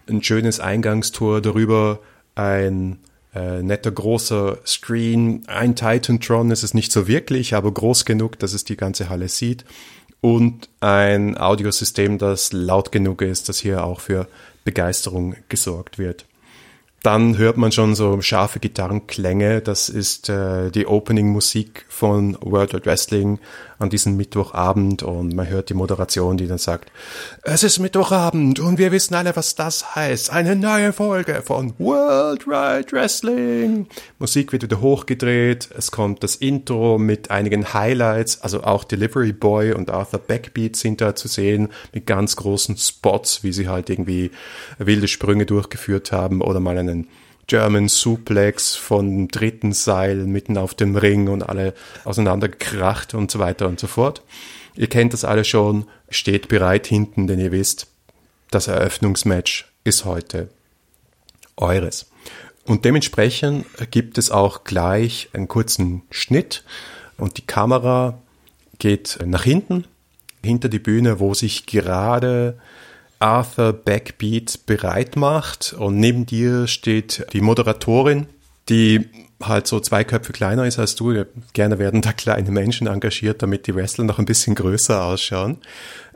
ein 0.08 0.24
schönes 0.24 0.58
Eingangstor 0.58 1.40
darüber, 1.40 2.00
ein 2.34 2.98
äh, 3.32 3.62
netter 3.62 3.92
großer 3.92 4.58
Screen. 4.66 5.44
Ein 5.46 5.76
Titantron 5.76 6.50
ist 6.50 6.64
es 6.64 6.74
nicht 6.74 6.90
so 6.90 7.06
wirklich, 7.06 7.54
aber 7.54 7.70
groß 7.70 8.04
genug, 8.06 8.40
dass 8.40 8.54
es 8.54 8.64
die 8.64 8.76
ganze 8.76 9.08
Halle 9.08 9.28
sieht 9.28 9.64
und 10.20 10.68
ein 10.80 11.36
Audiosystem, 11.38 12.18
das 12.18 12.52
laut 12.52 12.92
genug 12.92 13.22
ist, 13.22 13.48
dass 13.48 13.58
hier 13.58 13.84
auch 13.84 14.00
für 14.00 14.26
Begeisterung 14.64 15.36
gesorgt 15.48 15.98
wird. 15.98 16.26
Dann 17.02 17.38
hört 17.38 17.56
man 17.56 17.70
schon 17.70 17.94
so 17.94 18.20
scharfe 18.20 18.58
Gitarrenklänge. 18.58 19.60
Das 19.60 19.88
ist 19.88 20.28
äh, 20.28 20.70
die 20.70 20.86
Opening-Musik 20.86 21.84
von 21.88 22.36
World 22.40 22.74
of 22.74 22.86
Wrestling 22.86 23.38
an 23.78 23.90
diesem 23.90 24.16
Mittwochabend 24.16 25.04
und 25.04 25.34
man 25.34 25.48
hört 25.48 25.70
die 25.70 25.74
Moderation, 25.74 26.36
die 26.36 26.48
dann 26.48 26.58
sagt, 26.58 26.90
es 27.42 27.62
ist 27.62 27.78
Mittwochabend 27.78 28.58
und 28.58 28.78
wir 28.78 28.90
wissen 28.90 29.14
alle, 29.14 29.36
was 29.36 29.54
das 29.54 29.94
heißt. 29.94 30.30
Eine 30.30 30.56
neue 30.56 30.92
Folge 30.92 31.42
von 31.44 31.74
World 31.78 32.46
Wide 32.46 32.90
Wrestling. 32.90 33.86
Musik 34.18 34.52
wird 34.52 34.64
wieder 34.64 34.80
hochgedreht. 34.80 35.68
Es 35.76 35.92
kommt 35.92 36.24
das 36.24 36.34
Intro 36.34 36.98
mit 36.98 37.30
einigen 37.30 37.72
Highlights. 37.72 38.42
Also 38.42 38.64
auch 38.64 38.82
Delivery 38.82 39.32
Boy 39.32 39.72
und 39.72 39.90
Arthur 39.90 40.20
Backbeat 40.20 40.74
sind 40.74 41.00
da 41.00 41.14
zu 41.14 41.28
sehen 41.28 41.68
mit 41.92 42.06
ganz 42.06 42.34
großen 42.34 42.76
Spots, 42.76 43.44
wie 43.44 43.52
sie 43.52 43.68
halt 43.68 43.90
irgendwie 43.90 44.32
wilde 44.78 45.06
Sprünge 45.06 45.46
durchgeführt 45.46 46.10
haben 46.10 46.42
oder 46.42 46.58
mal 46.58 46.78
einen 46.88 47.08
German 47.46 47.88
Suplex 47.88 48.76
von 48.76 49.28
dritten 49.28 49.72
Seil 49.72 50.16
mitten 50.26 50.58
auf 50.58 50.74
dem 50.74 50.96
Ring 50.96 51.28
und 51.28 51.42
alle 51.42 51.74
auseinandergekracht 52.04 53.14
und 53.14 53.30
so 53.30 53.38
weiter 53.38 53.68
und 53.68 53.80
so 53.80 53.86
fort. 53.86 54.22
Ihr 54.76 54.88
kennt 54.88 55.12
das 55.12 55.24
alle 55.24 55.44
schon, 55.44 55.86
steht 56.10 56.48
bereit 56.48 56.86
hinten, 56.86 57.26
denn 57.26 57.40
ihr 57.40 57.50
wisst, 57.50 57.88
das 58.50 58.68
Eröffnungsmatch 58.68 59.66
ist 59.84 60.04
heute 60.04 60.50
eures. 61.56 62.10
Und 62.64 62.84
dementsprechend 62.84 63.64
gibt 63.90 64.18
es 64.18 64.30
auch 64.30 64.64
gleich 64.64 65.30
einen 65.32 65.48
kurzen 65.48 66.02
Schnitt 66.10 66.64
und 67.16 67.38
die 67.38 67.46
Kamera 67.46 68.18
geht 68.78 69.18
nach 69.24 69.44
hinten, 69.44 69.84
hinter 70.44 70.68
die 70.68 70.78
Bühne, 70.78 71.18
wo 71.18 71.32
sich 71.32 71.64
gerade 71.64 72.58
Arthur 73.18 73.72
Backbeat 73.72 74.66
bereit 74.66 75.16
macht 75.16 75.72
und 75.72 75.98
neben 75.98 76.26
dir 76.26 76.66
steht 76.66 77.26
die 77.32 77.40
Moderatorin, 77.40 78.26
die 78.68 79.08
halt 79.42 79.66
so 79.66 79.80
zwei 79.80 80.04
Köpfe 80.04 80.32
kleiner 80.32 80.66
ist 80.66 80.78
als 80.78 80.94
du. 80.94 81.24
Gerne 81.52 81.78
werden 81.78 82.02
da 82.02 82.12
kleine 82.12 82.50
Menschen 82.50 82.86
engagiert, 82.86 83.42
damit 83.42 83.66
die 83.66 83.74
Wrestler 83.74 84.04
noch 84.04 84.18
ein 84.18 84.24
bisschen 84.24 84.54
größer 84.54 85.02
ausschauen. 85.02 85.58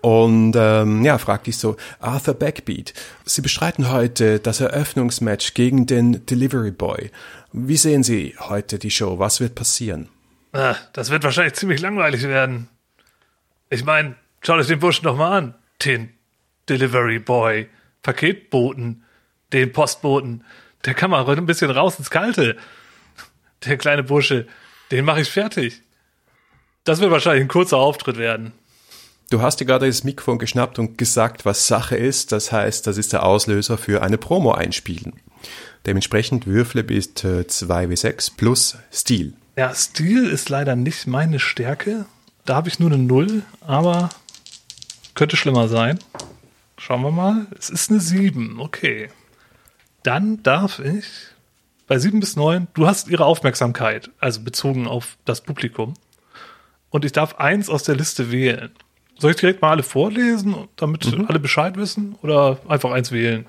Und 0.00 0.54
ähm, 0.56 1.04
ja, 1.04 1.18
fragt 1.18 1.46
dich 1.46 1.58
so, 1.58 1.76
Arthur 2.00 2.34
Backbeat, 2.34 2.92
Sie 3.24 3.40
bestreiten 3.40 3.90
heute 3.90 4.40
das 4.40 4.60
Eröffnungsmatch 4.60 5.54
gegen 5.54 5.86
den 5.86 6.26
Delivery 6.26 6.72
Boy. 6.72 7.10
Wie 7.52 7.76
sehen 7.76 8.02
Sie 8.02 8.34
heute 8.38 8.78
die 8.78 8.90
Show? 8.90 9.18
Was 9.18 9.40
wird 9.40 9.54
passieren? 9.54 10.08
Ah, 10.52 10.74
das 10.92 11.10
wird 11.10 11.22
wahrscheinlich 11.22 11.54
ziemlich 11.54 11.80
langweilig 11.80 12.24
werden. 12.24 12.68
Ich 13.70 13.84
meine, 13.84 14.16
schaut 14.42 14.58
euch 14.58 14.66
den 14.66 14.80
Burschen 14.80 15.04
doch 15.04 15.16
mal 15.16 15.38
an. 15.38 15.54
Den 15.84 16.10
Delivery 16.72 17.18
Boy, 17.18 17.68
Paketboten, 18.02 19.04
den 19.52 19.72
Postboten. 19.72 20.42
Der 20.87 20.94
kann 20.94 21.11
mal 21.11 21.28
ein 21.28 21.46
bisschen 21.46 21.70
raus 21.70 21.98
ins 21.98 22.11
Kalte. 22.11 22.56
Der 23.66 23.76
kleine 23.76 24.02
Bursche, 24.02 24.46
den 24.90 25.04
mache 25.04 25.20
ich 25.20 25.30
fertig. 25.30 25.82
Das 26.85 27.00
wird 27.00 27.11
wahrscheinlich 27.11 27.42
ein 27.42 27.48
kurzer 27.48 27.76
Auftritt 27.76 28.16
werden. 28.16 28.52
Du 29.30 29.42
hast 29.42 29.61
dir 29.61 29.66
gerade 29.66 29.87
das 29.87 30.02
Mikrofon 30.02 30.38
geschnappt 30.38 30.78
und 30.78 30.96
gesagt, 30.96 31.44
was 31.44 31.66
Sache 31.66 31.96
ist. 31.96 32.32
Das 32.32 32.52
heißt, 32.52 32.87
das 32.87 32.96
ist 32.96 33.12
der 33.12 33.24
Auslöser 33.24 33.76
für 33.76 34.02
eine 34.02 34.18
Promo 34.18 34.52
einspielen. 34.52 35.12
Dementsprechend 35.87 36.46
würfle 36.46 36.85
bis 36.85 37.11
2w6 37.11 38.32
plus 38.37 38.78
Stil. 38.92 39.35
Ja, 39.56 39.74
Stil 39.74 40.26
ist 40.26 40.48
leider 40.48 40.74
nicht 40.74 41.06
meine 41.06 41.38
Stärke. 41.38 42.06
Da 42.46 42.54
habe 42.56 42.68
ich 42.68 42.78
nur 42.80 42.90
eine 42.90 43.02
Null, 43.02 43.42
aber 43.61 44.08
könnte 45.14 45.37
schlimmer 45.37 45.68
sein. 45.68 45.98
Schauen 46.84 47.02
wir 47.02 47.12
mal. 47.12 47.46
Es 47.56 47.70
ist 47.70 47.92
eine 47.92 48.00
7. 48.00 48.58
Okay. 48.58 49.08
Dann 50.02 50.42
darf 50.42 50.80
ich 50.80 51.04
bei 51.86 51.96
7 51.96 52.18
bis 52.18 52.34
9, 52.34 52.66
du 52.74 52.88
hast 52.88 53.08
ihre 53.08 53.24
Aufmerksamkeit, 53.24 54.10
also 54.18 54.40
bezogen 54.40 54.88
auf 54.88 55.16
das 55.24 55.42
Publikum. 55.42 55.94
Und 56.90 57.04
ich 57.04 57.12
darf 57.12 57.36
eins 57.36 57.68
aus 57.68 57.84
der 57.84 57.94
Liste 57.94 58.32
wählen. 58.32 58.72
Soll 59.16 59.30
ich 59.30 59.36
direkt 59.36 59.62
mal 59.62 59.70
alle 59.70 59.84
vorlesen, 59.84 60.56
damit 60.74 61.06
mhm. 61.16 61.26
alle 61.28 61.38
Bescheid 61.38 61.76
wissen? 61.76 62.16
Oder 62.20 62.58
einfach 62.66 62.90
eins 62.90 63.12
wählen? 63.12 63.46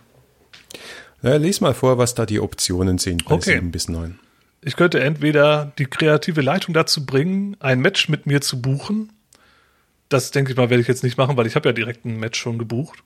Ja, 1.24 1.38
lies 1.38 1.60
mal 1.60 1.74
vor, 1.74 1.98
was 1.98 2.14
da 2.14 2.28
die 2.28 2.40
Optionen 2.40 3.00
sind 3.00 3.26
bei 3.26 3.34
okay. 3.34 3.54
7 3.56 3.72
bis 3.72 3.90
9. 3.90 4.20
Ich 4.62 4.76
könnte 4.76 5.00
entweder 5.00 5.72
die 5.80 5.86
kreative 5.86 6.42
Leitung 6.42 6.76
dazu 6.76 7.04
bringen, 7.04 7.58
ein 7.60 7.80
Match 7.80 8.10
mit 8.10 8.28
mir 8.28 8.42
zu 8.42 8.62
buchen. 8.62 9.12
Das 10.08 10.30
denke 10.30 10.52
ich 10.52 10.58
mal, 10.58 10.70
werde 10.70 10.82
ich 10.82 10.88
jetzt 10.88 11.04
nicht 11.04 11.18
machen, 11.18 11.36
weil 11.36 11.48
ich 11.48 11.56
habe 11.56 11.70
ja 11.70 11.74
direkt 11.74 12.06
ein 12.06 12.20
Match 12.20 12.40
schon 12.40 12.60
gebucht. 12.60 13.04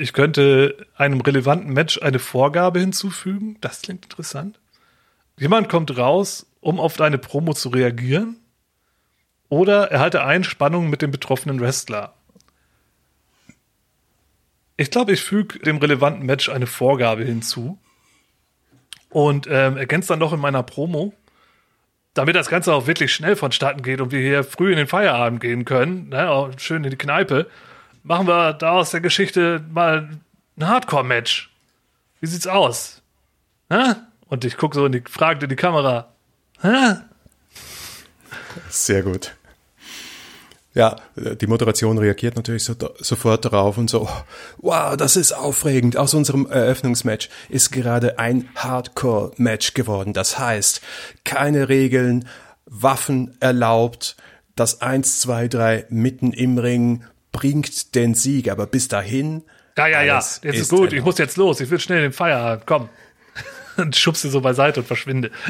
Ich 0.00 0.14
könnte 0.14 0.86
einem 0.96 1.20
relevanten 1.20 1.74
Match 1.74 2.00
eine 2.00 2.18
Vorgabe 2.18 2.80
hinzufügen. 2.80 3.58
Das 3.60 3.82
klingt 3.82 4.06
interessant. 4.06 4.58
Jemand 5.36 5.68
kommt 5.68 5.94
raus, 5.94 6.46
um 6.60 6.80
auf 6.80 6.96
deine 6.96 7.18
Promo 7.18 7.52
zu 7.52 7.68
reagieren. 7.68 8.36
Oder 9.50 9.90
erhalte 9.90 10.24
Einspannung 10.24 10.88
mit 10.88 11.02
dem 11.02 11.10
betroffenen 11.10 11.60
Wrestler. 11.60 12.14
Ich 14.78 14.90
glaube, 14.90 15.12
ich 15.12 15.20
füge 15.20 15.58
dem 15.58 15.76
relevanten 15.76 16.24
Match 16.24 16.48
eine 16.48 16.66
Vorgabe 16.66 17.24
hinzu. 17.24 17.78
Und 19.10 19.48
ähm, 19.50 19.76
ergänze 19.76 20.08
dann 20.08 20.20
noch 20.20 20.32
in 20.32 20.40
meiner 20.40 20.62
Promo, 20.62 21.12
damit 22.14 22.36
das 22.36 22.48
Ganze 22.48 22.72
auch 22.72 22.86
wirklich 22.86 23.12
schnell 23.12 23.36
vonstatten 23.36 23.82
geht 23.82 24.00
und 24.00 24.12
wir 24.12 24.20
hier 24.20 24.44
früh 24.44 24.70
in 24.70 24.78
den 24.78 24.86
Feierabend 24.86 25.42
gehen 25.42 25.66
können, 25.66 26.08
ne, 26.08 26.52
schön 26.56 26.84
in 26.84 26.90
die 26.90 26.96
Kneipe 26.96 27.50
machen 28.02 28.26
wir 28.26 28.52
da 28.52 28.72
aus 28.72 28.90
der 28.90 29.00
Geschichte 29.00 29.64
mal 29.70 30.10
ein 30.56 30.68
Hardcore-Match. 30.68 31.50
Wie 32.20 32.26
sieht's 32.26 32.46
aus? 32.46 33.02
Hä? 33.70 33.94
Und 34.28 34.44
ich 34.44 34.56
gucke 34.56 34.74
so 34.74 34.86
in 34.86 34.92
die 34.92 35.02
fragte 35.08 35.48
die 35.48 35.56
Kamera. 35.56 36.12
Hä? 36.60 36.96
Sehr 38.68 39.02
gut. 39.02 39.34
Ja, 40.72 40.96
die 41.16 41.48
Moderation 41.48 41.98
reagiert 41.98 42.36
natürlich 42.36 42.62
so, 42.62 42.76
sofort 42.98 43.44
darauf 43.44 43.76
und 43.76 43.90
so, 43.90 44.08
wow, 44.58 44.96
das 44.96 45.16
ist 45.16 45.32
aufregend. 45.32 45.96
Aus 45.96 46.14
unserem 46.14 46.46
Eröffnungsmatch 46.46 47.28
ist 47.48 47.72
gerade 47.72 48.20
ein 48.20 48.48
Hardcore-Match 48.54 49.74
geworden. 49.74 50.12
Das 50.12 50.38
heißt, 50.38 50.80
keine 51.24 51.68
Regeln, 51.68 52.28
Waffen 52.66 53.36
erlaubt, 53.40 54.16
das 54.54 54.80
1, 54.80 55.20
2, 55.20 55.48
3 55.48 55.86
mitten 55.88 56.32
im 56.32 56.56
Ring, 56.58 57.04
bringt 57.32 57.94
den 57.94 58.14
Sieg, 58.14 58.50
aber 58.50 58.66
bis 58.66 58.88
dahin. 58.88 59.42
Ja, 59.76 59.86
ja, 59.86 60.02
ja, 60.02 60.16
jetzt 60.16 60.44
ist 60.44 60.70
gut, 60.70 60.92
ich 60.92 61.02
muss 61.02 61.18
jetzt 61.18 61.36
los, 61.36 61.60
ich 61.60 61.70
will 61.70 61.80
schnell 61.80 62.02
den 62.02 62.12
Feierabend, 62.12 62.66
komm. 62.66 62.88
und 63.76 63.96
schubst 63.96 64.22
sie 64.22 64.30
so 64.30 64.40
beiseite 64.40 64.80
und 64.80 64.86
verschwinde. 64.86 65.30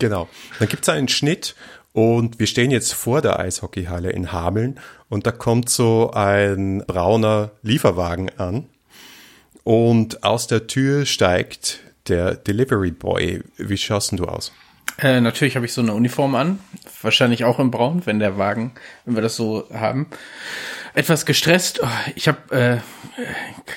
Genau. 0.00 0.28
Dann 0.58 0.68
gibt's 0.68 0.88
einen 0.88 1.08
Schnitt 1.08 1.54
und 1.92 2.38
wir 2.38 2.46
stehen 2.46 2.70
jetzt 2.70 2.94
vor 2.94 3.20
der 3.20 3.38
Eishockeyhalle 3.38 4.10
in 4.10 4.32
Hameln 4.32 4.80
und 5.10 5.26
da 5.26 5.30
kommt 5.30 5.68
so 5.68 6.10
ein 6.12 6.82
brauner 6.86 7.50
Lieferwagen 7.62 8.30
an 8.38 8.64
und 9.62 10.24
aus 10.24 10.46
der 10.46 10.66
Tür 10.66 11.04
steigt 11.04 11.80
der 12.08 12.34
Delivery 12.34 12.90
Boy. 12.90 13.42
Wie 13.58 13.76
schaust 13.76 14.10
denn 14.10 14.16
du 14.16 14.24
aus? 14.24 14.52
Äh, 14.98 15.20
natürlich 15.20 15.56
habe 15.56 15.66
ich 15.66 15.72
so 15.72 15.80
eine 15.80 15.94
Uniform 15.94 16.34
an, 16.34 16.58
wahrscheinlich 17.02 17.44
auch 17.44 17.58
in 17.58 17.70
Braun, 17.70 18.06
wenn 18.06 18.18
der 18.18 18.38
Wagen, 18.38 18.72
wenn 19.04 19.14
wir 19.14 19.22
das 19.22 19.36
so 19.36 19.66
haben. 19.72 20.06
Etwas 20.94 21.24
gestresst. 21.24 21.80
Oh, 21.82 21.88
ich 22.14 22.28
habe 22.28 22.56
äh, 22.56 22.78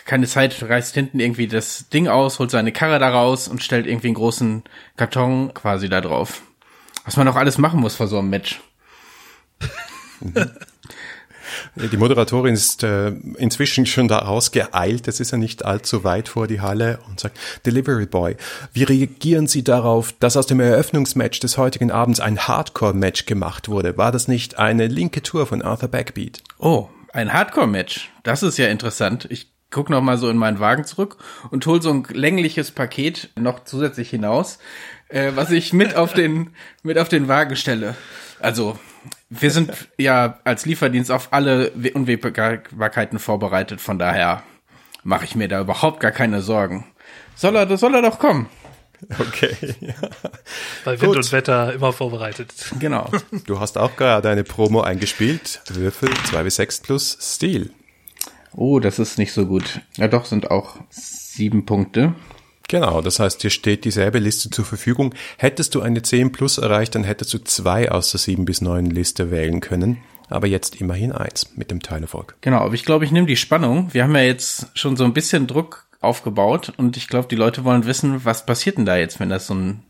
keine 0.05 0.27
Zeit, 0.27 0.61
reißt 0.63 0.93
hinten 0.95 1.19
irgendwie 1.19 1.47
das 1.47 1.89
Ding 1.89 2.07
aus, 2.07 2.39
holt 2.39 2.51
seine 2.51 2.71
Karre 2.71 2.99
da 2.99 3.09
raus 3.09 3.47
und 3.47 3.63
stellt 3.63 3.85
irgendwie 3.85 4.07
einen 4.07 4.15
großen 4.15 4.63
Karton 4.97 5.53
quasi 5.53 5.89
da 5.89 6.01
drauf. 6.01 6.41
Was 7.05 7.17
man 7.17 7.27
auch 7.27 7.35
alles 7.35 7.57
machen 7.57 7.79
muss 7.79 7.95
vor 7.95 8.07
so 8.07 8.19
einem 8.19 8.29
Match. 8.29 8.61
Die 11.75 11.97
Moderatorin 11.97 12.53
ist 12.53 12.83
äh, 12.83 13.09
inzwischen 13.37 13.85
schon 13.85 14.07
da 14.07 14.19
rausgeeilt, 14.19 15.07
es 15.07 15.19
ist 15.19 15.31
ja 15.31 15.37
nicht 15.37 15.65
allzu 15.65 16.03
weit 16.03 16.29
vor 16.29 16.47
die 16.47 16.61
Halle 16.61 16.99
und 17.07 17.19
sagt, 17.19 17.37
Delivery 17.65 18.05
Boy, 18.05 18.37
wie 18.73 18.83
reagieren 18.83 19.47
Sie 19.47 19.63
darauf, 19.63 20.13
dass 20.19 20.37
aus 20.37 20.47
dem 20.47 20.59
Eröffnungsmatch 20.59 21.39
des 21.39 21.57
heutigen 21.57 21.91
Abends 21.91 22.19
ein 22.19 22.39
Hardcore-Match 22.39 23.25
gemacht 23.25 23.69
wurde? 23.69 23.97
War 23.97 24.11
das 24.11 24.27
nicht 24.27 24.57
eine 24.57 24.87
linke 24.87 25.21
Tour 25.21 25.45
von 25.45 25.61
Arthur 25.61 25.89
Backbeat? 25.89 26.41
Oh, 26.57 26.89
ein 27.13 27.31
Hardcore-Match. 27.31 28.11
Das 28.23 28.43
ist 28.43 28.57
ja 28.57 28.67
interessant. 28.67 29.27
Ich 29.29 29.51
guck 29.69 29.89
noch 29.89 30.01
mal 30.01 30.17
so 30.17 30.29
in 30.29 30.37
meinen 30.37 30.59
Wagen 30.59 30.83
zurück 30.83 31.17
und 31.49 31.65
hol 31.65 31.81
so 31.81 31.89
ein 31.91 32.05
längliches 32.11 32.71
Paket 32.71 33.29
noch 33.35 33.63
zusätzlich 33.63 34.09
hinaus, 34.09 34.59
äh, 35.09 35.31
was 35.35 35.51
ich 35.51 35.73
mit 35.73 35.95
auf 35.95 36.13
den 36.13 36.51
mit 36.83 36.97
auf 36.97 37.09
den 37.09 37.27
Wagen 37.27 37.55
stelle. 37.55 37.95
Also 38.39 38.77
wir 39.29 39.51
sind 39.51 39.71
ja 39.97 40.39
als 40.43 40.65
Lieferdienst 40.65 41.11
auf 41.11 41.29
alle 41.31 41.71
Unwägbarkeiten 41.71 43.19
vorbereitet, 43.19 43.81
von 43.81 43.97
daher 43.97 44.43
mache 45.03 45.25
ich 45.25 45.35
mir 45.35 45.47
da 45.47 45.61
überhaupt 45.61 45.99
gar 45.99 46.11
keine 46.11 46.41
Sorgen. 46.41 46.85
Soll 47.35 47.55
er, 47.55 47.77
soll 47.77 47.95
er 47.95 48.01
doch 48.01 48.19
kommen. 48.19 48.47
Okay. 49.19 49.55
Bei 50.85 50.99
Wind 50.99 51.13
Gut. 51.13 51.17
und 51.17 51.31
Wetter 51.31 51.73
immer 51.73 51.93
vorbereitet. 51.93 52.53
Genau. 52.79 53.09
Du 53.45 53.59
hast 53.59 53.77
auch 53.77 53.95
gerade 53.95 54.29
eine 54.29 54.43
Promo 54.43 54.81
eingespielt. 54.81 55.61
Würfel 55.69 56.09
2 56.29 56.43
bis 56.43 56.55
6 56.57 56.81
plus 56.81 57.17
Stil. 57.19 57.71
Oh, 58.55 58.79
das 58.79 58.99
ist 58.99 59.17
nicht 59.17 59.33
so 59.33 59.45
gut. 59.45 59.81
Ja, 59.97 60.07
doch, 60.07 60.25
sind 60.25 60.51
auch 60.51 60.77
sieben 60.89 61.65
Punkte. 61.65 62.13
Genau, 62.67 63.01
das 63.01 63.19
heißt, 63.19 63.41
hier 63.41 63.49
steht 63.49 63.85
dieselbe 63.85 64.19
Liste 64.19 64.49
zur 64.49 64.65
Verfügung. 64.65 65.13
Hättest 65.37 65.75
du 65.75 65.81
eine 65.81 66.01
10 66.01 66.31
plus 66.31 66.57
erreicht, 66.57 66.95
dann 66.95 67.03
hättest 67.03 67.33
du 67.33 67.39
zwei 67.39 67.91
aus 67.91 68.11
der 68.11 68.19
7 68.19 68.45
bis 68.45 68.61
9 68.61 68.85
Liste 68.85 69.31
wählen 69.31 69.59
können. 69.59 69.97
Aber 70.29 70.47
jetzt 70.47 70.79
immerhin 70.79 71.11
eins 71.11 71.55
mit 71.55 71.69
dem 71.69 71.81
Teilerfolg. 71.81 72.35
Genau, 72.41 72.59
aber 72.59 72.73
ich 72.73 72.85
glaube, 72.85 73.05
ich 73.05 73.11
nehme 73.11 73.27
die 73.27 73.35
Spannung. 73.35 73.93
Wir 73.93 74.03
haben 74.03 74.15
ja 74.15 74.21
jetzt 74.21 74.67
schon 74.73 74.95
so 74.95 75.03
ein 75.03 75.13
bisschen 75.13 75.47
Druck 75.47 75.82
aufgebaut 76.03 76.73
und 76.77 76.97
ich 76.97 77.07
glaube, 77.07 77.27
die 77.27 77.35
Leute 77.35 77.63
wollen 77.63 77.85
wissen, 77.85 78.25
was 78.25 78.45
passiert 78.45 78.77
denn 78.77 78.85
da 78.85 78.97
jetzt, 78.97 79.19
wenn 79.19 79.29
das 79.29 79.47
so 79.47 79.55
ein 79.55 79.83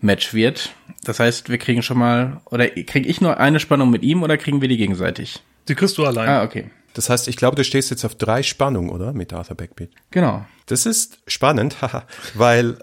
Match 0.00 0.34
wird. 0.34 0.74
Das 1.04 1.20
heißt, 1.20 1.48
wir 1.48 1.58
kriegen 1.58 1.82
schon 1.82 1.98
mal, 1.98 2.40
oder 2.46 2.68
kriege 2.68 3.08
ich 3.08 3.20
nur 3.20 3.38
eine 3.38 3.60
Spannung 3.60 3.90
mit 3.90 4.02
ihm 4.02 4.22
oder 4.22 4.38
kriegen 4.38 4.60
wir 4.60 4.68
die 4.68 4.76
gegenseitig? 4.76 5.42
Die 5.68 5.74
kriegst 5.74 5.98
du 5.98 6.06
allein. 6.06 6.28
Ah, 6.28 6.42
okay. 6.42 6.70
Das 6.94 7.08
heißt, 7.08 7.28
ich 7.28 7.36
glaube, 7.36 7.56
du 7.56 7.64
stehst 7.64 7.90
jetzt 7.90 8.04
auf 8.04 8.14
drei 8.14 8.42
Spannungen, 8.42 8.90
oder? 8.90 9.12
Mit 9.12 9.32
Arthur 9.32 9.56
Backbeat. 9.56 9.90
Genau. 10.10 10.44
Das 10.66 10.86
ist 10.86 11.18
spannend, 11.26 11.76
weil 12.34 12.78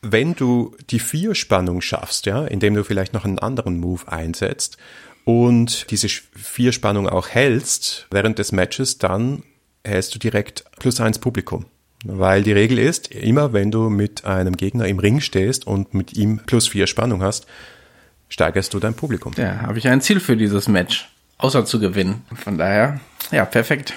wenn 0.00 0.34
du 0.34 0.76
die 0.90 1.00
vier 1.00 1.34
Spannung 1.34 1.80
schaffst, 1.80 2.26
ja, 2.26 2.44
indem 2.44 2.74
du 2.74 2.84
vielleicht 2.84 3.12
noch 3.12 3.24
einen 3.24 3.38
anderen 3.38 3.78
Move 3.78 4.10
einsetzt 4.10 4.78
und 5.24 5.90
diese 5.90 6.08
vier 6.08 6.72
Spannung 6.72 7.08
auch 7.08 7.28
hältst 7.28 8.06
während 8.10 8.38
des 8.38 8.52
Matches, 8.52 8.98
dann 8.98 9.42
hältst 9.84 10.14
du 10.14 10.18
direkt 10.18 10.64
plus 10.78 11.00
eins 11.00 11.18
Publikum. 11.18 11.66
Weil 12.04 12.42
die 12.42 12.52
Regel 12.52 12.78
ist, 12.78 13.10
immer 13.10 13.52
wenn 13.52 13.70
du 13.70 13.90
mit 13.90 14.24
einem 14.24 14.56
Gegner 14.56 14.86
im 14.86 14.98
Ring 14.98 15.20
stehst 15.20 15.66
und 15.66 15.94
mit 15.94 16.14
ihm 16.14 16.40
plus 16.46 16.68
vier 16.68 16.86
Spannung 16.86 17.22
hast, 17.22 17.46
steigerst 18.28 18.72
du 18.72 18.78
dein 18.78 18.94
Publikum. 18.94 19.32
Ja, 19.36 19.62
habe 19.62 19.78
ich 19.78 19.88
ein 19.88 20.00
Ziel 20.00 20.20
für 20.20 20.36
dieses 20.36 20.68
Match 20.68 21.10
außer 21.38 21.64
zu 21.64 21.80
gewinnen. 21.80 22.24
Von 22.34 22.58
daher, 22.58 23.00
ja, 23.30 23.44
perfekt. 23.44 23.94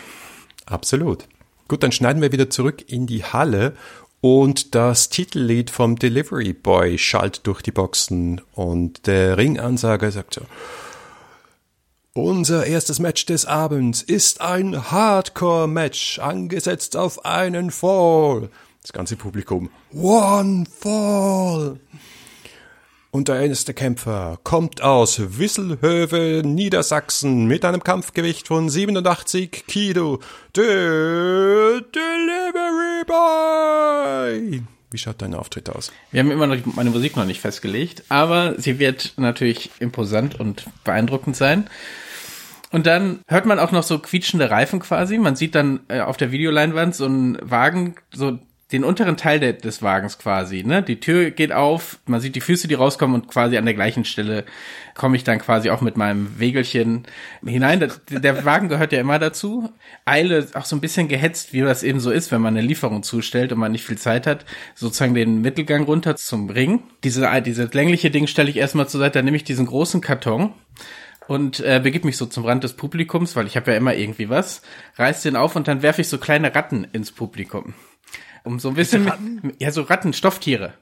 Absolut. 0.65 1.25
Gut, 1.67 1.83
dann 1.83 1.91
schneiden 1.91 2.21
wir 2.21 2.31
wieder 2.31 2.49
zurück 2.49 2.83
in 2.87 3.07
die 3.07 3.23
Halle 3.23 3.73
und 4.21 4.75
das 4.75 5.09
Titellied 5.09 5.69
vom 5.69 5.97
Delivery 5.97 6.53
Boy 6.53 6.97
schallt 6.97 7.45
durch 7.47 7.61
die 7.61 7.71
Boxen 7.71 8.41
und 8.53 9.07
der 9.07 9.37
Ringansager 9.37 10.11
sagt 10.11 10.35
so, 10.35 10.41
unser 12.13 12.65
erstes 12.65 12.99
Match 12.99 13.25
des 13.25 13.45
Abends 13.45 14.01
ist 14.01 14.41
ein 14.41 14.91
Hardcore-Match, 14.91 16.19
angesetzt 16.19 16.97
auf 16.97 17.25
einen 17.25 17.71
Fall. 17.71 18.49
Das 18.81 18.93
ganze 18.93 19.15
Publikum, 19.15 19.69
One 19.93 20.65
Fall. 20.65 21.79
Und 23.11 23.27
der 23.27 23.41
erste 23.41 23.73
Kämpfer 23.73 24.39
kommt 24.43 24.81
aus 24.81 25.37
Wisselhöve, 25.37 26.43
Niedersachsen 26.45 27.45
mit 27.45 27.65
einem 27.65 27.83
Kampfgewicht 27.83 28.47
von 28.47 28.69
87 28.69 29.65
Kilo. 29.67 30.19
Der 30.55 31.81
Delivery 31.81 33.03
Boy! 33.05 34.63
Wie 34.91 34.97
schaut 34.97 35.21
dein 35.21 35.33
Auftritt 35.33 35.69
aus? 35.69 35.91
Wir 36.11 36.19
haben 36.19 36.31
immer 36.31 36.47
noch 36.47 36.57
meine 36.75 36.89
Musik 36.89 37.15
noch 37.15 37.25
nicht 37.25 37.39
festgelegt, 37.39 38.03
aber 38.09 38.59
sie 38.59 38.77
wird 38.77 39.13
natürlich 39.15 39.71
imposant 39.79 40.37
und 40.37 40.65
beeindruckend 40.83 41.37
sein. 41.37 41.69
Und 42.71 42.87
dann 42.87 43.19
hört 43.27 43.45
man 43.45 43.57
auch 43.57 43.71
noch 43.71 43.83
so 43.83 43.99
quietschende 43.99 44.49
Reifen 44.49 44.79
quasi. 44.79 45.17
Man 45.17 45.37
sieht 45.37 45.55
dann 45.55 45.79
äh, 45.87 46.01
auf 46.01 46.17
der 46.17 46.31
Videoleinwand 46.31 46.93
so 46.95 47.05
einen 47.05 47.37
Wagen, 47.41 47.95
so 48.13 48.37
den 48.71 48.83
unteren 48.83 49.17
Teil 49.17 49.39
de 49.39 49.53
des 49.53 49.81
Wagens 49.81 50.17
quasi, 50.17 50.63
ne? 50.63 50.81
Die 50.81 50.99
Tür 50.99 51.31
geht 51.31 51.51
auf, 51.51 51.99
man 52.05 52.21
sieht 52.21 52.35
die 52.35 52.41
Füße, 52.41 52.67
die 52.67 52.75
rauskommen 52.75 53.21
und 53.21 53.27
quasi 53.27 53.57
an 53.57 53.65
der 53.65 53.73
gleichen 53.73 54.05
Stelle 54.05 54.45
komme 54.95 55.15
ich 55.15 55.23
dann 55.23 55.39
quasi 55.39 55.69
auch 55.69 55.81
mit 55.81 55.97
meinem 55.97 56.39
Wegelchen 56.39 57.03
hinein. 57.45 57.79
Das, 57.79 58.01
der 58.09 58.45
Wagen 58.45 58.69
gehört 58.69 58.93
ja 58.93 58.99
immer 58.99 59.19
dazu. 59.19 59.71
Eile 60.05 60.47
auch 60.53 60.65
so 60.65 60.75
ein 60.75 60.81
bisschen 60.81 61.07
gehetzt, 61.07 61.53
wie 61.53 61.61
das 61.61 61.83
eben 61.83 61.99
so 61.99 62.11
ist, 62.11 62.31
wenn 62.31 62.41
man 62.41 62.55
eine 62.55 62.65
Lieferung 62.65 63.03
zustellt 63.03 63.51
und 63.51 63.59
man 63.59 63.71
nicht 63.71 63.85
viel 63.85 63.97
Zeit 63.97 64.27
hat, 64.27 64.45
sozusagen 64.75 65.13
den 65.13 65.41
Mittelgang 65.41 65.83
runter 65.83 66.15
zum 66.15 66.49
Ring. 66.49 66.83
Diese, 67.03 67.29
dieses 67.41 67.73
längliche 67.73 68.11
Ding 68.11 68.27
stelle 68.27 68.49
ich 68.49 68.57
erstmal 68.57 68.87
zur 68.87 68.99
Seite, 68.99 69.19
dann 69.19 69.25
nehme 69.25 69.37
ich 69.37 69.43
diesen 69.43 69.65
großen 69.65 70.01
Karton 70.01 70.53
und 71.27 71.59
äh, 71.61 71.79
begib 71.81 72.03
mich 72.03 72.17
so 72.17 72.25
zum 72.25 72.45
Rand 72.45 72.63
des 72.63 72.73
Publikums, 72.73 73.35
weil 73.35 73.47
ich 73.47 73.55
habe 73.55 73.71
ja 73.71 73.77
immer 73.77 73.95
irgendwie 73.95 74.29
was, 74.29 74.61
reiß 74.97 75.21
den 75.23 75.35
auf 75.35 75.55
und 75.55 75.67
dann 75.67 75.81
werfe 75.81 76.01
ich 76.01 76.09
so 76.09 76.17
kleine 76.17 76.53
Ratten 76.53 76.85
ins 76.91 77.11
Publikum. 77.11 77.73
Um 78.43 78.59
so 78.59 78.69
ein 78.69 78.75
bisschen, 78.75 79.05
mit, 79.41 79.61
ja, 79.61 79.71
so 79.71 79.83
Ratten, 79.83 80.13
Stofftiere. 80.13 80.73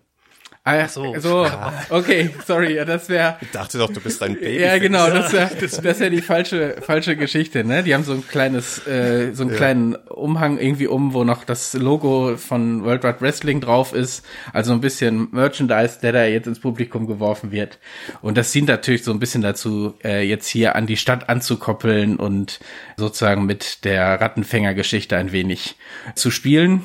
Ah, 0.65 0.84
Ach 0.84 0.89
so. 0.89 1.15
so. 1.19 1.48
Okay, 1.89 2.30
sorry, 2.45 2.76
ja, 2.76 2.86
das 2.86 3.10
wäre. 3.10 3.38
Ich 3.41 3.50
dachte 3.52 3.78
doch, 3.78 3.91
du 3.91 4.02
bist 4.02 4.22
ein 4.22 4.36
Baby. 4.36 4.62
Ja, 4.62 4.78
genau, 4.78 5.10
das 5.10 5.32
wäre 5.32 5.50
das 5.60 5.82
wär 5.82 5.95
ja 5.95 6.10
die 6.10 6.22
falsche 6.22 6.76
falsche 6.82 7.15
Geschichte, 7.15 7.63
ne? 7.63 7.82
Die 7.82 7.95
haben 7.95 8.04
so 8.04 8.12
ein 8.13 8.28
kleines 8.28 8.86
äh, 8.86 9.32
so 9.34 9.43
einen 9.43 9.52
ja. 9.52 9.58
kleinen 9.58 9.95
Umhang 9.95 10.60
irgendwie 10.60 10.88
um, 10.88 11.13
wo 11.13 11.24
noch 11.24 11.43
das 11.43 11.74
Logo 11.74 12.38
von 12.38 12.84
World 12.84 13.04
Wide 13.04 13.22
Wrestling 13.22 13.62
drauf 13.62 13.93
ist, 13.93 14.26
also 14.54 14.74
ein 14.74 14.82
bisschen 14.82 15.30
Merchandise, 15.32 16.00
der 16.02 16.12
da 16.12 16.26
jetzt 16.26 16.48
ins 16.48 16.60
Publikum 16.60 17.08
geworfen 17.08 17.52
wird. 17.52 17.80
Und 18.22 18.38
das 18.38 18.52
dient 18.52 18.67
natürlich 18.67 19.04
so 19.04 19.12
ein 19.12 19.19
bisschen 19.19 19.41
dazu, 19.41 19.95
äh, 20.04 20.22
jetzt 20.28 20.48
hier 20.48 20.76
an 20.76 20.86
die 20.86 20.98
Stadt 20.98 21.30
anzukoppeln 21.30 22.17
und 22.17 22.60
sozusagen 22.98 23.45
mit 23.45 23.86
der 23.86 24.22
Rattenfängergeschichte 24.22 25.17
ein 25.17 25.32
wenig 25.32 25.78
zu 26.15 26.30
spielen 26.30 26.84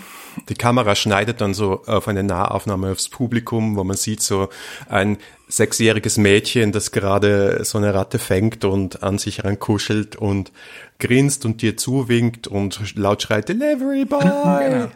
die 0.48 0.54
Kamera 0.54 0.94
schneidet 0.94 1.40
dann 1.40 1.54
so 1.54 1.82
auf 1.86 2.08
eine 2.08 2.22
Nahaufnahme 2.22 2.90
aufs 2.90 3.08
Publikum, 3.08 3.76
wo 3.76 3.84
man 3.84 3.96
sieht 3.96 4.20
so 4.20 4.48
ein 4.88 5.18
sechsjähriges 5.48 6.16
Mädchen, 6.16 6.72
das 6.72 6.90
gerade 6.90 7.64
so 7.64 7.78
eine 7.78 7.94
Ratte 7.94 8.18
fängt 8.18 8.64
und 8.64 9.02
an 9.02 9.18
sich 9.18 9.44
rankuschelt 9.44 10.16
und 10.16 10.52
grinst 10.98 11.44
und 11.44 11.60
dir 11.60 11.76
zuwinkt 11.76 12.46
und 12.46 12.96
laut 12.96 13.22
schreit 13.22 13.48
Delivery 13.48 14.04
Boy. 14.04 14.22
genau. 14.68 14.88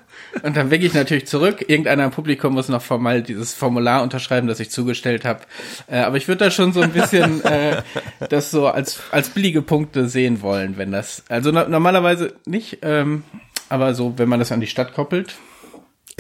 Und 0.43 0.57
dann 0.57 0.71
wecke 0.71 0.87
ich 0.87 0.95
natürlich 0.95 1.27
zurück. 1.27 1.65
Irgendeiner 1.69 2.05
im 2.05 2.11
Publikum 2.11 2.55
muss 2.55 2.69
noch 2.69 2.83
formal 2.83 3.23
dieses 3.23 3.55
Formular 3.55 4.03
unterschreiben, 4.03 4.49
das 4.49 4.61
ich 4.61 4.71
zugestellt 4.71 5.25
habe. 5.25 5.41
Äh, 5.87 5.99
aber 5.99 6.17
ich 6.17 6.29
würde 6.29 6.45
da 6.47 6.51
schon 6.51 6.73
so 6.73 6.81
ein 6.81 6.93
bisschen 6.93 7.45
äh, 7.45 7.83
das 8.29 8.51
so 8.51 8.69
als 8.69 9.01
als 9.11 9.31
billige 9.31 9.63
Punkte 9.63 10.09
sehen 10.09 10.43
wollen, 10.43 10.77
wenn 10.77 10.93
das 10.93 11.25
also 11.29 11.51
no 11.51 11.69
normalerweise 11.69 12.35
nicht. 12.47 12.79
Ähm, 12.83 13.23
aber 13.69 13.95
so, 13.95 14.19
wenn 14.19 14.29
man 14.29 14.39
das 14.39 14.53
an 14.53 14.61
die 14.61 14.67
Stadt 14.67 14.95
koppelt. 14.95 15.35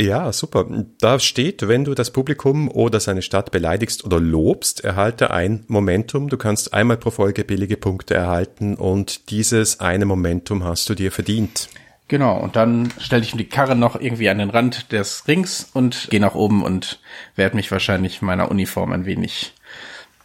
Ja, 0.01 0.33
super. 0.33 0.67
Da 1.01 1.19
steht, 1.19 1.67
wenn 1.67 1.85
du 1.85 1.95
das 1.95 2.13
Publikum 2.13 2.71
oder 2.71 3.01
seine 3.01 3.21
Stadt 3.21 3.51
beleidigst 3.51 4.05
oder 4.05 4.21
lobst, 4.21 4.85
erhalte 4.85 5.33
ein 5.33 5.65
Momentum. 5.67 6.29
Du 6.29 6.37
kannst 6.37 6.73
einmal 6.73 6.99
pro 6.99 7.11
Folge 7.11 7.43
billige 7.43 7.77
Punkte 7.77 8.15
erhalten 8.15 8.77
und 8.77 9.31
dieses 9.31 9.81
eine 9.81 10.07
Momentum 10.07 10.63
hast 10.63 10.89
du 10.89 10.95
dir 10.95 11.11
verdient. 11.11 11.69
Genau, 12.07 12.39
und 12.39 12.55
dann 12.55 12.93
stelle 12.99 13.23
ich 13.23 13.33
die 13.33 13.49
Karre 13.49 13.75
noch 13.75 14.01
irgendwie 14.01 14.31
an 14.31 14.39
den 14.39 14.51
Rand 14.51 14.93
des 14.93 15.27
Rings 15.27 15.69
und 15.75 16.09
gehe 16.11 16.21
nach 16.21 16.37
oben 16.37 16.63
und 16.63 17.01
werde 17.35 17.57
mich 17.57 17.71
wahrscheinlich 17.73 18.23
meiner 18.23 18.51
Uniform 18.51 18.93
ein 18.93 19.05
wenig. 19.05 19.53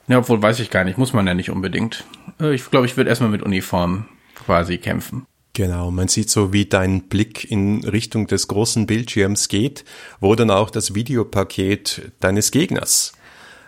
Ja, 0.08 0.20
obwohl 0.20 0.42
weiß 0.42 0.60
ich 0.60 0.70
gar 0.70 0.84
nicht, 0.84 0.98
muss 0.98 1.14
man 1.14 1.26
ja 1.26 1.34
nicht 1.34 1.50
unbedingt. 1.50 2.06
Äh, 2.40 2.54
ich 2.54 2.70
glaube, 2.70 2.86
ich 2.86 2.96
würde 2.96 3.10
erstmal 3.10 3.32
mit 3.32 3.42
Uniform 3.42 4.06
quasi 4.36 4.78
kämpfen. 4.78 5.26
Genau, 5.56 5.92
man 5.92 6.08
sieht 6.08 6.32
so, 6.32 6.52
wie 6.52 6.66
dein 6.66 7.04
Blick 7.04 7.50
in 7.50 7.84
Richtung 7.84 8.26
des 8.26 8.48
großen 8.48 8.88
Bildschirms 8.88 9.50
geht, 9.50 9.86
wo 10.20 10.34
dann 10.34 10.50
auch 10.50 10.72
das 10.72 10.96
Videopaket 10.96 12.12
deines 12.20 12.50
Gegners, 12.50 13.14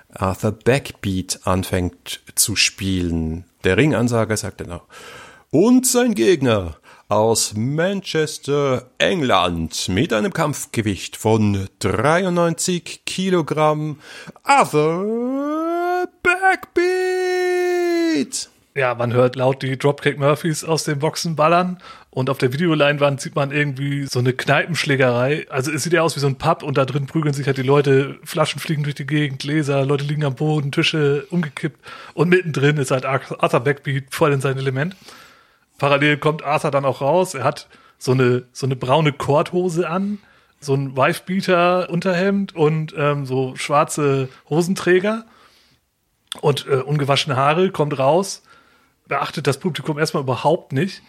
Arthur 0.09 0.53
Backbeat, 0.53 1.41
anfängt 1.43 2.21
zu 2.33 2.55
spielen. 2.55 3.45
Der 3.63 3.77
Ringansager 3.77 4.35
sagt 4.35 4.61
dann 4.61 4.71
auch, 4.71 4.85
und 5.51 5.85
sein 5.85 6.15
Gegner 6.15 6.77
aus 7.07 7.53
Manchester, 7.55 8.89
England, 8.97 9.87
mit 9.87 10.11
einem 10.11 10.33
Kampfgewicht 10.33 11.15
von 11.15 11.69
93 11.79 13.05
Kilogramm, 13.05 13.99
Arthur 14.41 16.09
Backbeat. 16.23 16.75
Ja, 18.77 18.93
man 18.93 19.13
hört 19.13 19.37
laut 19.37 19.61
die 19.61 19.77
Dropkick 19.77 20.19
Murphys 20.19 20.65
aus 20.65 20.83
den 20.83 20.99
Boxen 20.99 21.37
ballern 21.37 21.77
und 22.09 22.29
auf 22.29 22.39
der 22.39 22.51
Videoleinwand 22.51 23.21
sieht 23.21 23.33
man 23.33 23.51
irgendwie 23.51 24.05
so 24.05 24.19
eine 24.19 24.33
Kneipenschlägerei. 24.33 25.45
Also 25.49 25.71
es 25.71 25.83
sieht 25.83 25.93
ja 25.93 26.01
aus 26.01 26.17
wie 26.17 26.19
so 26.19 26.27
ein 26.27 26.37
Pub 26.37 26.61
und 26.61 26.77
da 26.77 26.83
drin 26.83 27.05
prügeln 27.05 27.33
sich 27.33 27.47
halt 27.47 27.55
die 27.55 27.61
Leute, 27.61 28.19
Flaschen 28.25 28.59
fliegen 28.59 28.83
durch 28.83 28.95
die 28.95 29.07
Gegend, 29.07 29.39
Gläser, 29.39 29.85
Leute 29.85 30.03
liegen 30.03 30.25
am 30.25 30.35
Boden, 30.35 30.73
Tische 30.73 31.25
umgekippt 31.29 31.79
und 32.15 32.27
mittendrin 32.27 32.75
ist 32.75 32.91
halt 32.91 33.05
Arthur 33.05 33.59
Backbeat 33.61 34.13
voll 34.13 34.33
in 34.33 34.41
sein 34.41 34.57
Element. 34.57 34.97
Parallel 35.77 36.17
kommt 36.17 36.43
Arthur 36.43 36.71
dann 36.71 36.83
auch 36.83 36.99
raus. 36.99 37.33
Er 37.33 37.45
hat 37.45 37.69
so 37.97 38.11
eine, 38.11 38.43
so 38.51 38.65
eine 38.65 38.75
braune 38.75 39.13
Korthose 39.13 39.89
an, 39.89 40.17
so 40.59 40.73
ein 40.73 40.97
Wifebeater-Unterhemd 40.97 42.53
und 42.53 42.93
ähm, 42.97 43.25
so 43.25 43.55
schwarze 43.55 44.27
Hosenträger 44.49 45.23
und 46.41 46.67
äh, 46.67 46.81
ungewaschene 46.81 47.37
Haare, 47.37 47.71
kommt 47.71 47.97
raus 47.97 48.41
beachtet 49.07 49.47
das 49.47 49.59
Publikum 49.59 49.97
erstmal 49.99 50.23
überhaupt 50.23 50.73
nicht, 50.73 51.01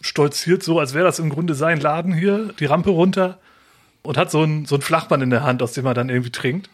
stolziert 0.00 0.62
so, 0.62 0.78
als 0.78 0.94
wäre 0.94 1.04
das 1.04 1.18
im 1.18 1.30
Grunde 1.30 1.54
sein 1.54 1.80
Laden 1.80 2.12
hier, 2.12 2.52
die 2.58 2.66
Rampe 2.66 2.90
runter 2.90 3.38
und 4.02 4.16
hat 4.16 4.30
so 4.30 4.42
ein, 4.42 4.66
so 4.66 4.76
ein 4.76 4.82
Flachmann 4.82 5.22
in 5.22 5.30
der 5.30 5.42
Hand, 5.42 5.62
aus 5.62 5.72
dem 5.72 5.86
er 5.86 5.94
dann 5.94 6.08
irgendwie 6.08 6.32
trinkt. 6.32 6.70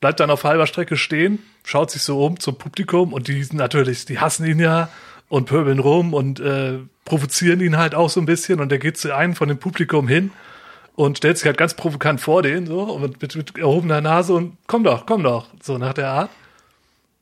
Bleibt 0.00 0.20
dann 0.20 0.30
auf 0.30 0.44
halber 0.44 0.66
Strecke 0.66 0.96
stehen, 0.96 1.40
schaut 1.64 1.90
sich 1.90 2.02
so 2.02 2.24
um 2.24 2.38
zum 2.38 2.56
Publikum 2.56 3.12
und 3.12 3.28
die 3.28 3.46
natürlich, 3.52 4.04
die 4.04 4.18
hassen 4.18 4.44
ihn 4.46 4.60
ja 4.60 4.88
und 5.28 5.46
pöbeln 5.46 5.78
rum 5.78 6.14
und 6.14 6.40
äh, 6.40 6.78
provozieren 7.04 7.60
ihn 7.60 7.76
halt 7.76 7.94
auch 7.94 8.10
so 8.10 8.20
ein 8.20 8.26
bisschen 8.26 8.60
und 8.60 8.70
der 8.70 8.78
geht 8.78 8.98
zu 8.98 9.14
einem 9.14 9.34
von 9.34 9.48
dem 9.48 9.58
Publikum 9.58 10.06
hin 10.06 10.30
und 10.94 11.18
stellt 11.18 11.38
sich 11.38 11.46
halt 11.46 11.58
ganz 11.58 11.74
provokant 11.74 12.20
vor 12.20 12.42
den 12.42 12.66
so 12.66 12.98
mit, 12.98 13.20
mit, 13.20 13.34
mit 13.34 13.58
erhobener 13.58 14.00
Nase 14.00 14.34
und 14.34 14.56
komm 14.66 14.84
doch, 14.84 15.06
komm 15.06 15.22
doch, 15.22 15.48
so 15.62 15.78
nach 15.78 15.94
der 15.94 16.10
Art. 16.10 16.30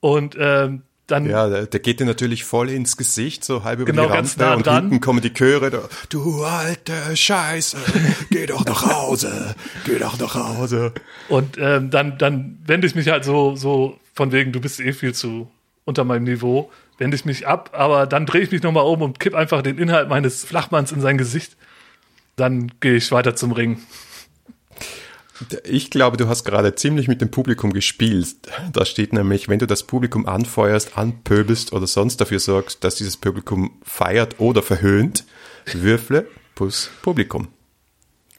Und 0.01 0.37
ähm, 0.39 0.83
dann. 1.13 1.29
Ja, 1.29 1.49
der, 1.49 1.67
der 1.67 1.81
geht 1.81 2.01
dir 2.01 2.07
natürlich 2.07 2.45
voll 2.45 2.71
ins 2.71 2.97
Gesicht, 2.97 3.45
so 3.45 3.63
halb 3.65 3.81
über 3.81 3.91
genau, 3.91 4.07
die 4.07 4.13
Rampe 4.13 4.31
nah 4.39 4.55
und 4.55 4.67
dran. 4.67 4.85
hinten 4.85 5.01
kommen 5.01 5.21
die 5.21 5.33
Chöre, 5.33 5.71
da, 5.71 5.83
du 6.09 6.43
alte 6.43 6.93
Scheiße, 7.15 7.77
geh 8.31 8.47
doch 8.47 8.65
nach 8.65 8.87
Hause, 8.87 9.55
geh 9.85 9.99
doch 9.99 10.19
nach 10.19 10.35
Hause. 10.35 10.93
Und 11.29 11.57
ähm, 11.59 11.91
dann, 11.91 12.19
dann 12.19 12.59
wende 12.67 12.87
ich 12.87 12.95
mich 12.95 13.09
halt 13.09 13.25
so, 13.25 13.55
so 13.55 13.99
von 14.15 14.33
wegen, 14.33 14.53
du 14.53 14.61
bist 14.61 14.81
eh 14.81 14.93
viel 14.93 15.15
zu 15.15 15.49
unter 15.85 16.05
meinem 16.05 16.25
Niveau, 16.25 16.71
wende 16.99 17.17
ich 17.17 17.25
mich 17.25 17.47
ab, 17.47 17.71
aber 17.73 18.07
dann 18.07 18.27
drehe 18.27 18.43
ich 18.43 18.51
mich 18.51 18.63
nochmal 18.63 18.85
um 18.85 19.03
und 19.03 19.21
kipp 19.21 19.35
einfach 19.35 19.63
den 19.63 19.79
Inhalt 19.79 20.09
meines 20.09 20.45
Flachmanns 20.45 20.93
in 20.93 21.01
sein 21.01 21.19
Gesicht. 21.19 21.57
Dann 22.37 22.73
gehe 22.81 22.95
ich 22.95 23.13
weiter 23.13 23.37
zum 23.37 23.53
Ring. 23.53 23.83
Ich 25.65 25.91
glaube, 25.91 26.17
du 26.17 26.29
hast 26.29 26.45
gerade 26.45 26.75
ziemlich 26.75 27.09
mit 27.09 27.21
dem 27.21 27.31
Publikum 27.31 27.73
gespielt. 27.73 28.37
Da 28.73 28.85
steht 28.85 29.13
nämlich, 29.13 29.49
wenn 29.49 29.59
du 29.59 29.67
das 29.67 29.85
Publikum 29.85 30.27
anfeuerst, 30.27 30.97
anpöbelst 30.97 31.73
oder 31.73 31.87
sonst 31.87 32.21
dafür 32.21 32.41
sorgst, 32.41 32.85
dass 32.85 32.97
dieses 32.97 33.17
Publikum 33.17 33.79
feiert 33.83 34.41
oder 34.41 34.63
verhöhnt, 34.63 35.25
würfle 35.73 36.29
plus 36.55 36.91
Publikum. 37.03 37.49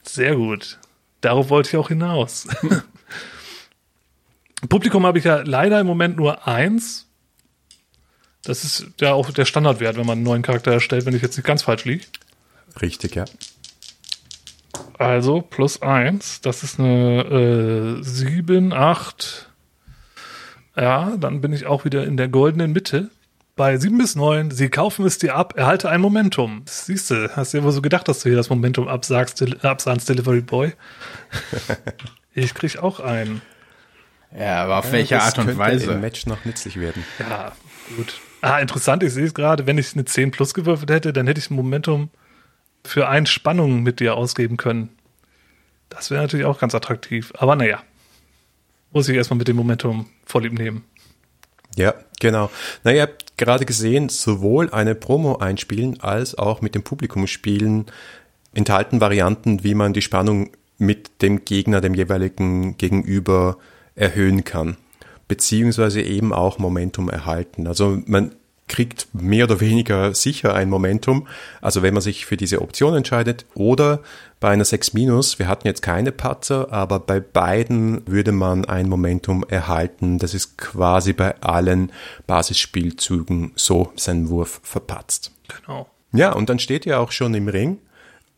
Sehr 0.02 0.36
gut. 0.36 0.78
Darauf 1.20 1.50
wollte 1.50 1.70
ich 1.70 1.76
auch 1.76 1.88
hinaus. 1.88 2.46
Publikum 4.68 5.06
habe 5.06 5.18
ich 5.18 5.24
ja 5.24 5.42
leider 5.42 5.80
im 5.80 5.86
Moment 5.86 6.16
nur 6.16 6.46
eins. 6.46 7.06
Das 8.42 8.64
ist 8.64 8.86
ja 9.00 9.14
auch 9.14 9.30
der 9.30 9.46
Standardwert, 9.46 9.96
wenn 9.96 10.06
man 10.06 10.18
einen 10.18 10.24
neuen 10.24 10.42
Charakter 10.42 10.72
erstellt, 10.72 11.06
wenn 11.06 11.16
ich 11.16 11.22
jetzt 11.22 11.36
nicht 11.36 11.46
ganz 11.46 11.62
falsch 11.62 11.86
liege. 11.86 12.04
Richtig, 12.80 13.14
ja. 13.14 13.24
Also 14.98 15.40
plus 15.42 15.82
eins, 15.82 16.40
das 16.40 16.62
ist 16.62 16.78
eine 16.78 17.98
äh, 18.00 18.02
7, 18.02 18.72
8. 18.72 19.50
Ja, 20.76 21.16
dann 21.16 21.40
bin 21.40 21.52
ich 21.52 21.66
auch 21.66 21.84
wieder 21.84 22.04
in 22.04 22.16
der 22.16 22.28
goldenen 22.28 22.72
Mitte. 22.72 23.10
Bei 23.56 23.76
7 23.76 23.98
bis 23.98 24.16
9, 24.16 24.50
sie 24.50 24.68
kaufen 24.68 25.06
es 25.06 25.18
dir 25.18 25.36
ab, 25.36 25.54
erhalte 25.56 25.88
ein 25.88 26.00
Momentum. 26.00 26.62
Siehst 26.66 27.10
du, 27.10 27.30
hast 27.36 27.54
du 27.54 27.58
dir 27.58 27.64
wohl 27.64 27.70
so 27.70 27.82
gedacht, 27.82 28.08
dass 28.08 28.20
du 28.20 28.28
hier 28.28 28.36
das 28.36 28.50
Momentum 28.50 28.88
absagst, 28.88 29.64
absahnst, 29.64 30.08
Delivery 30.08 30.40
Boy? 30.40 30.72
ich 32.34 32.54
krieg 32.54 32.78
auch 32.78 32.98
einen. 32.98 33.42
Ja, 34.36 34.64
aber 34.64 34.78
auf 34.78 34.90
welche 34.90 35.14
das 35.14 35.24
Art 35.24 35.38
und 35.38 35.56
Weise? 35.56 35.92
im 35.92 36.00
Match 36.00 36.26
noch 36.26 36.44
nützlich 36.44 36.80
werden. 36.80 37.04
Ja, 37.20 37.52
gut. 37.96 38.20
Ah, 38.40 38.58
interessant, 38.58 39.04
ich 39.04 39.12
sehe 39.12 39.24
es 39.24 39.34
gerade, 39.34 39.66
wenn 39.66 39.78
ich 39.78 39.94
eine 39.94 40.04
10 40.04 40.32
plus 40.32 40.52
gewürfelt 40.52 40.90
hätte, 40.90 41.12
dann 41.12 41.28
hätte 41.28 41.38
ich 41.38 41.50
ein 41.50 41.54
Momentum 41.54 42.10
für 42.84 43.08
ein 43.08 43.26
Spannung 43.26 43.82
mit 43.82 44.00
dir 44.00 44.16
ausgeben 44.16 44.56
können. 44.56 44.90
Das 45.88 46.10
wäre 46.10 46.22
natürlich 46.22 46.46
auch 46.46 46.58
ganz 46.58 46.74
attraktiv. 46.74 47.32
Aber 47.36 47.56
naja, 47.56 47.82
muss 48.92 49.08
ich 49.08 49.16
erstmal 49.16 49.38
mit 49.38 49.48
dem 49.48 49.56
Momentum 49.56 50.06
vorlieb 50.24 50.52
nehmen. 50.52 50.84
Ja, 51.76 51.94
genau. 52.20 52.50
Na, 52.84 52.92
ihr 52.92 53.02
habt 53.02 53.36
gerade 53.36 53.64
gesehen, 53.64 54.08
sowohl 54.08 54.70
eine 54.70 54.94
Promo 54.94 55.36
einspielen 55.36 56.00
als 56.00 56.36
auch 56.36 56.60
mit 56.60 56.74
dem 56.74 56.82
Publikum 56.82 57.26
spielen 57.26 57.86
enthalten 58.52 59.00
Varianten, 59.00 59.64
wie 59.64 59.74
man 59.74 59.92
die 59.92 60.02
Spannung 60.02 60.50
mit 60.78 61.22
dem 61.22 61.44
Gegner, 61.44 61.80
dem 61.80 61.94
jeweiligen 61.94 62.76
Gegenüber 62.78 63.58
erhöhen 63.96 64.44
kann. 64.44 64.76
Beziehungsweise 65.26 66.02
eben 66.02 66.32
auch 66.32 66.58
Momentum 66.58 67.08
erhalten. 67.08 67.66
Also 67.66 68.00
man 68.06 68.34
kriegt 68.74 69.06
mehr 69.12 69.44
oder 69.44 69.60
weniger 69.60 70.14
sicher 70.14 70.52
ein 70.52 70.68
Momentum. 70.68 71.28
Also 71.60 71.82
wenn 71.82 71.94
man 71.94 72.00
sich 72.00 72.26
für 72.26 72.36
diese 72.36 72.60
Option 72.60 72.96
entscheidet 72.96 73.46
oder 73.54 74.00
bei 74.40 74.50
einer 74.50 74.64
6 74.64 74.94
minus, 74.94 75.38
wir 75.38 75.46
hatten 75.46 75.68
jetzt 75.68 75.80
keine 75.80 76.10
Patzer, 76.10 76.72
aber 76.72 76.98
bei 76.98 77.20
beiden 77.20 78.04
würde 78.08 78.32
man 78.32 78.64
ein 78.64 78.88
Momentum 78.88 79.44
erhalten. 79.48 80.18
Das 80.18 80.34
ist 80.34 80.58
quasi 80.58 81.12
bei 81.12 81.40
allen 81.40 81.92
Basisspielzügen 82.26 83.52
so 83.54 83.92
sein 83.94 84.28
Wurf 84.28 84.60
verpatzt. 84.64 85.30
Genau. 85.46 85.86
Ja, 86.12 86.32
und 86.32 86.48
dann 86.48 86.58
steht 86.58 86.84
ihr 86.84 86.98
auch 86.98 87.12
schon 87.12 87.32
im 87.34 87.46
Ring 87.46 87.78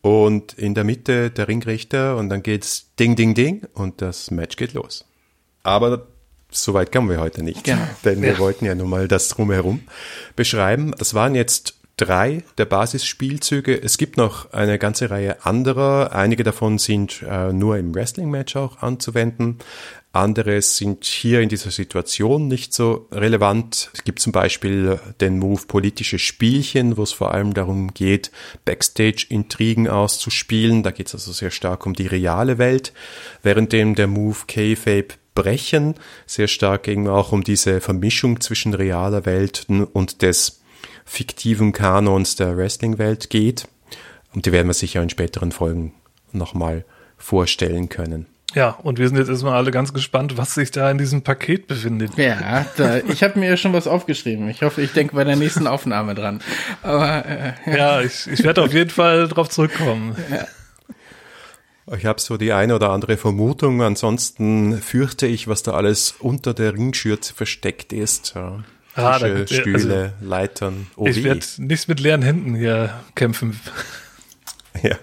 und 0.01 0.53
in 0.53 0.75
der 0.75 0.83
Mitte 0.83 1.31
der 1.31 1.47
Ringrichter 1.47 2.15
und 2.15 2.29
dann 2.29 2.43
geht's 2.43 2.91
Ding, 2.99 3.15
Ding, 3.15 3.33
Ding 3.33 3.65
und 3.73 4.03
das 4.03 4.29
Match 4.29 4.55
geht 4.55 4.73
los. 4.73 5.03
Aber 5.63 6.05
Soweit 6.51 6.91
kommen 6.91 7.09
wir 7.09 7.19
heute 7.19 7.43
nicht, 7.43 7.63
Genau. 7.63 7.81
denn 8.05 8.21
wir 8.21 8.33
Ja. 8.33 8.39
wollten 8.39 8.65
ja 8.65 8.75
nun 8.75 8.89
mal 8.89 9.07
das 9.07 9.27
drumherum 9.29 9.81
beschreiben. 10.35 10.93
Das 10.97 11.13
waren 11.13 11.35
jetzt 11.35 11.75
drei 11.97 12.43
der 12.57 12.65
Basisspielzüge. 12.65 13.81
Es 13.81 13.97
gibt 13.97 14.17
noch 14.17 14.51
eine 14.53 14.77
ganze 14.79 15.09
Reihe 15.09 15.43
anderer. 15.45 16.13
Einige 16.13 16.43
davon 16.43 16.77
sind 16.77 17.23
äh, 17.27 17.51
nur 17.51 17.77
im 17.77 17.93
Wrestling-Match 17.93 18.55
auch 18.55 18.81
anzuwenden. 18.81 19.57
Andere 20.13 20.61
sind 20.61 21.05
hier 21.05 21.41
in 21.41 21.49
dieser 21.49 21.69
Situation 21.69 22.47
nicht 22.47 22.73
so 22.73 23.07
relevant. 23.11 23.89
Es 23.93 24.03
gibt 24.03 24.19
zum 24.19 24.31
Beispiel 24.31 24.99
den 25.21 25.37
Move 25.37 25.63
politische 25.67 26.17
Spielchen, 26.17 26.97
wo 26.97 27.03
es 27.03 27.11
vor 27.11 27.33
allem 27.33 27.53
darum 27.53 27.93
geht, 27.93 28.31
Backstage-Intrigen 28.65 29.87
auszuspielen. 29.87 30.83
Da 30.83 30.91
geht 30.91 31.07
es 31.07 31.13
also 31.15 31.31
sehr 31.31 31.51
stark 31.51 31.85
um 31.85 31.93
die 31.93 32.07
reale 32.07 32.57
Welt, 32.57 32.93
währenddem 33.43 33.95
der 33.95 34.07
Move 34.07 34.37
K-Fape 34.47 35.15
brechen 35.37 35.93
sehr 36.25 36.47
stark 36.47 36.87
eben 36.87 37.07
auch 37.07 37.31
um 37.31 37.43
diese 37.43 37.79
Vermischung 37.79 38.41
zwischen 38.41 38.73
realer 38.73 39.25
Welt 39.25 39.67
und 39.69 40.23
des 40.23 40.61
fiktiven 41.05 41.73
Kanons 41.73 42.35
der 42.35 42.57
Wrestling-Welt 42.57 43.29
geht. 43.29 43.67
Und 44.33 44.47
die 44.47 44.51
werden 44.51 44.67
wir 44.67 44.73
sicher 44.73 45.01
in 45.03 45.11
späteren 45.11 45.51
Folgen 45.51 45.93
nochmal 46.31 46.85
vorstellen 47.17 47.87
können. 47.87 48.25
Ja, 48.55 48.69
und 48.81 48.97
wir 48.97 49.07
sind 49.07 49.17
jetzt 49.17 49.29
erstmal 49.29 49.53
alle 49.53 49.69
ganz 49.69 49.93
gespannt, 49.93 50.37
was 50.37 50.55
sich 50.55 50.71
da 50.71 50.89
in 50.89 50.97
diesem 50.97 51.21
Paket 51.21 51.67
befindet. 51.67 52.17
Ja, 52.17 52.65
da, 52.77 52.97
ich 52.97 53.21
habe 53.21 53.37
mir 53.37 53.57
schon 53.57 53.73
was 53.73 53.87
aufgeschrieben. 53.87 54.49
Ich 54.49 54.63
hoffe, 54.63 54.81
ich 54.81 54.93
denke 54.93 55.15
bei 55.15 55.23
der 55.23 55.35
nächsten 55.35 55.67
Aufnahme 55.67 56.15
dran. 56.15 56.41
Aber 56.81 57.25
äh, 57.25 57.53
Ja, 57.67 58.01
ich, 58.01 58.25
ich 58.25 58.43
werde 58.43 58.63
auf 58.63 58.73
jeden 58.73 58.89
Fall 58.89 59.27
drauf 59.27 59.49
zurückkommen. 59.49 60.15
Ich 61.95 62.05
habe 62.05 62.19
so 62.19 62.37
die 62.37 62.51
eine 62.51 62.75
oder 62.75 62.89
andere 62.89 63.15
Vermutung. 63.17 63.81
Ansonsten 63.81 64.81
fürchte 64.81 65.25
ich, 65.27 65.47
was 65.47 65.63
da 65.63 65.71
alles 65.71 66.15
unter 66.19 66.53
der 66.53 66.73
Ringschürze 66.73 67.33
versteckt 67.33 67.93
ist. 67.93 68.33
Ja. 68.35 68.63
Ah, 68.95 69.19
da 69.19 69.27
Tische, 69.27 69.35
gibt- 69.35 69.49
Stühle, 69.51 70.13
Leitern. 70.21 70.87
Oh 70.95 71.05
ich 71.05 71.23
werde 71.23 71.45
nicht 71.59 71.87
mit 71.87 71.99
leeren 71.99 72.21
Händen 72.23 72.55
hier 72.55 72.99
kämpfen. 73.15 73.59
Ja. 74.83 74.95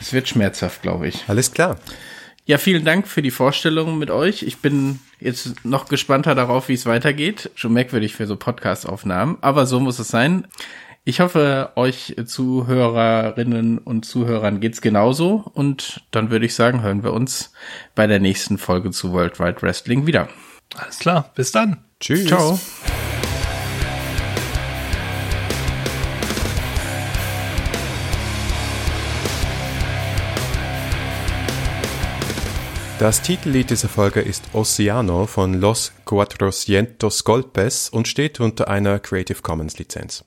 Es 0.00 0.12
wird 0.12 0.28
schmerzhaft, 0.28 0.82
glaube 0.82 1.08
ich. 1.08 1.24
Alles 1.28 1.52
klar. 1.52 1.78
Ja, 2.44 2.58
vielen 2.58 2.84
Dank 2.84 3.08
für 3.08 3.22
die 3.22 3.30
Vorstellung 3.30 3.98
mit 3.98 4.10
euch. 4.10 4.42
Ich 4.42 4.58
bin 4.58 4.98
jetzt 5.18 5.64
noch 5.64 5.88
gespannter 5.88 6.34
darauf, 6.34 6.68
wie 6.68 6.74
es 6.74 6.84
weitergeht. 6.84 7.50
Schon 7.54 7.72
merkwürdig 7.72 8.14
für 8.14 8.26
so 8.26 8.36
Podcast-Aufnahmen, 8.36 9.38
aber 9.40 9.64
so 9.64 9.80
muss 9.80 9.98
es 9.98 10.08
sein. 10.08 10.46
Ich 11.04 11.20
hoffe, 11.20 11.72
euch 11.76 12.16
Zuhörerinnen 12.26 13.78
und 13.78 14.04
Zuhörern 14.04 14.60
geht's 14.60 14.80
genauso. 14.80 15.50
Und 15.54 16.02
dann 16.10 16.30
würde 16.30 16.46
ich 16.46 16.54
sagen, 16.54 16.82
hören 16.82 17.02
wir 17.02 17.12
uns 17.12 17.52
bei 17.94 18.06
der 18.06 18.20
nächsten 18.20 18.58
Folge 18.58 18.90
zu 18.90 19.12
World 19.12 19.40
Wide 19.40 19.62
Wrestling 19.62 20.06
wieder. 20.06 20.28
Alles 20.76 20.98
klar, 20.98 21.30
bis 21.34 21.50
dann. 21.50 21.78
Tschüss. 21.98 22.26
Ciao. 22.26 22.58
Das 32.98 33.22
Titellied 33.22 33.70
dieser 33.70 33.88
Folge 33.88 34.20
ist 34.20 34.42
Oceano 34.54 35.26
von 35.26 35.54
Los 35.54 35.92
Cuatrocientos 36.04 37.22
Golpes 37.22 37.88
und 37.88 38.08
steht 38.08 38.40
unter 38.40 38.66
einer 38.66 38.98
Creative 38.98 39.40
Commons 39.40 39.78
Lizenz. 39.78 40.16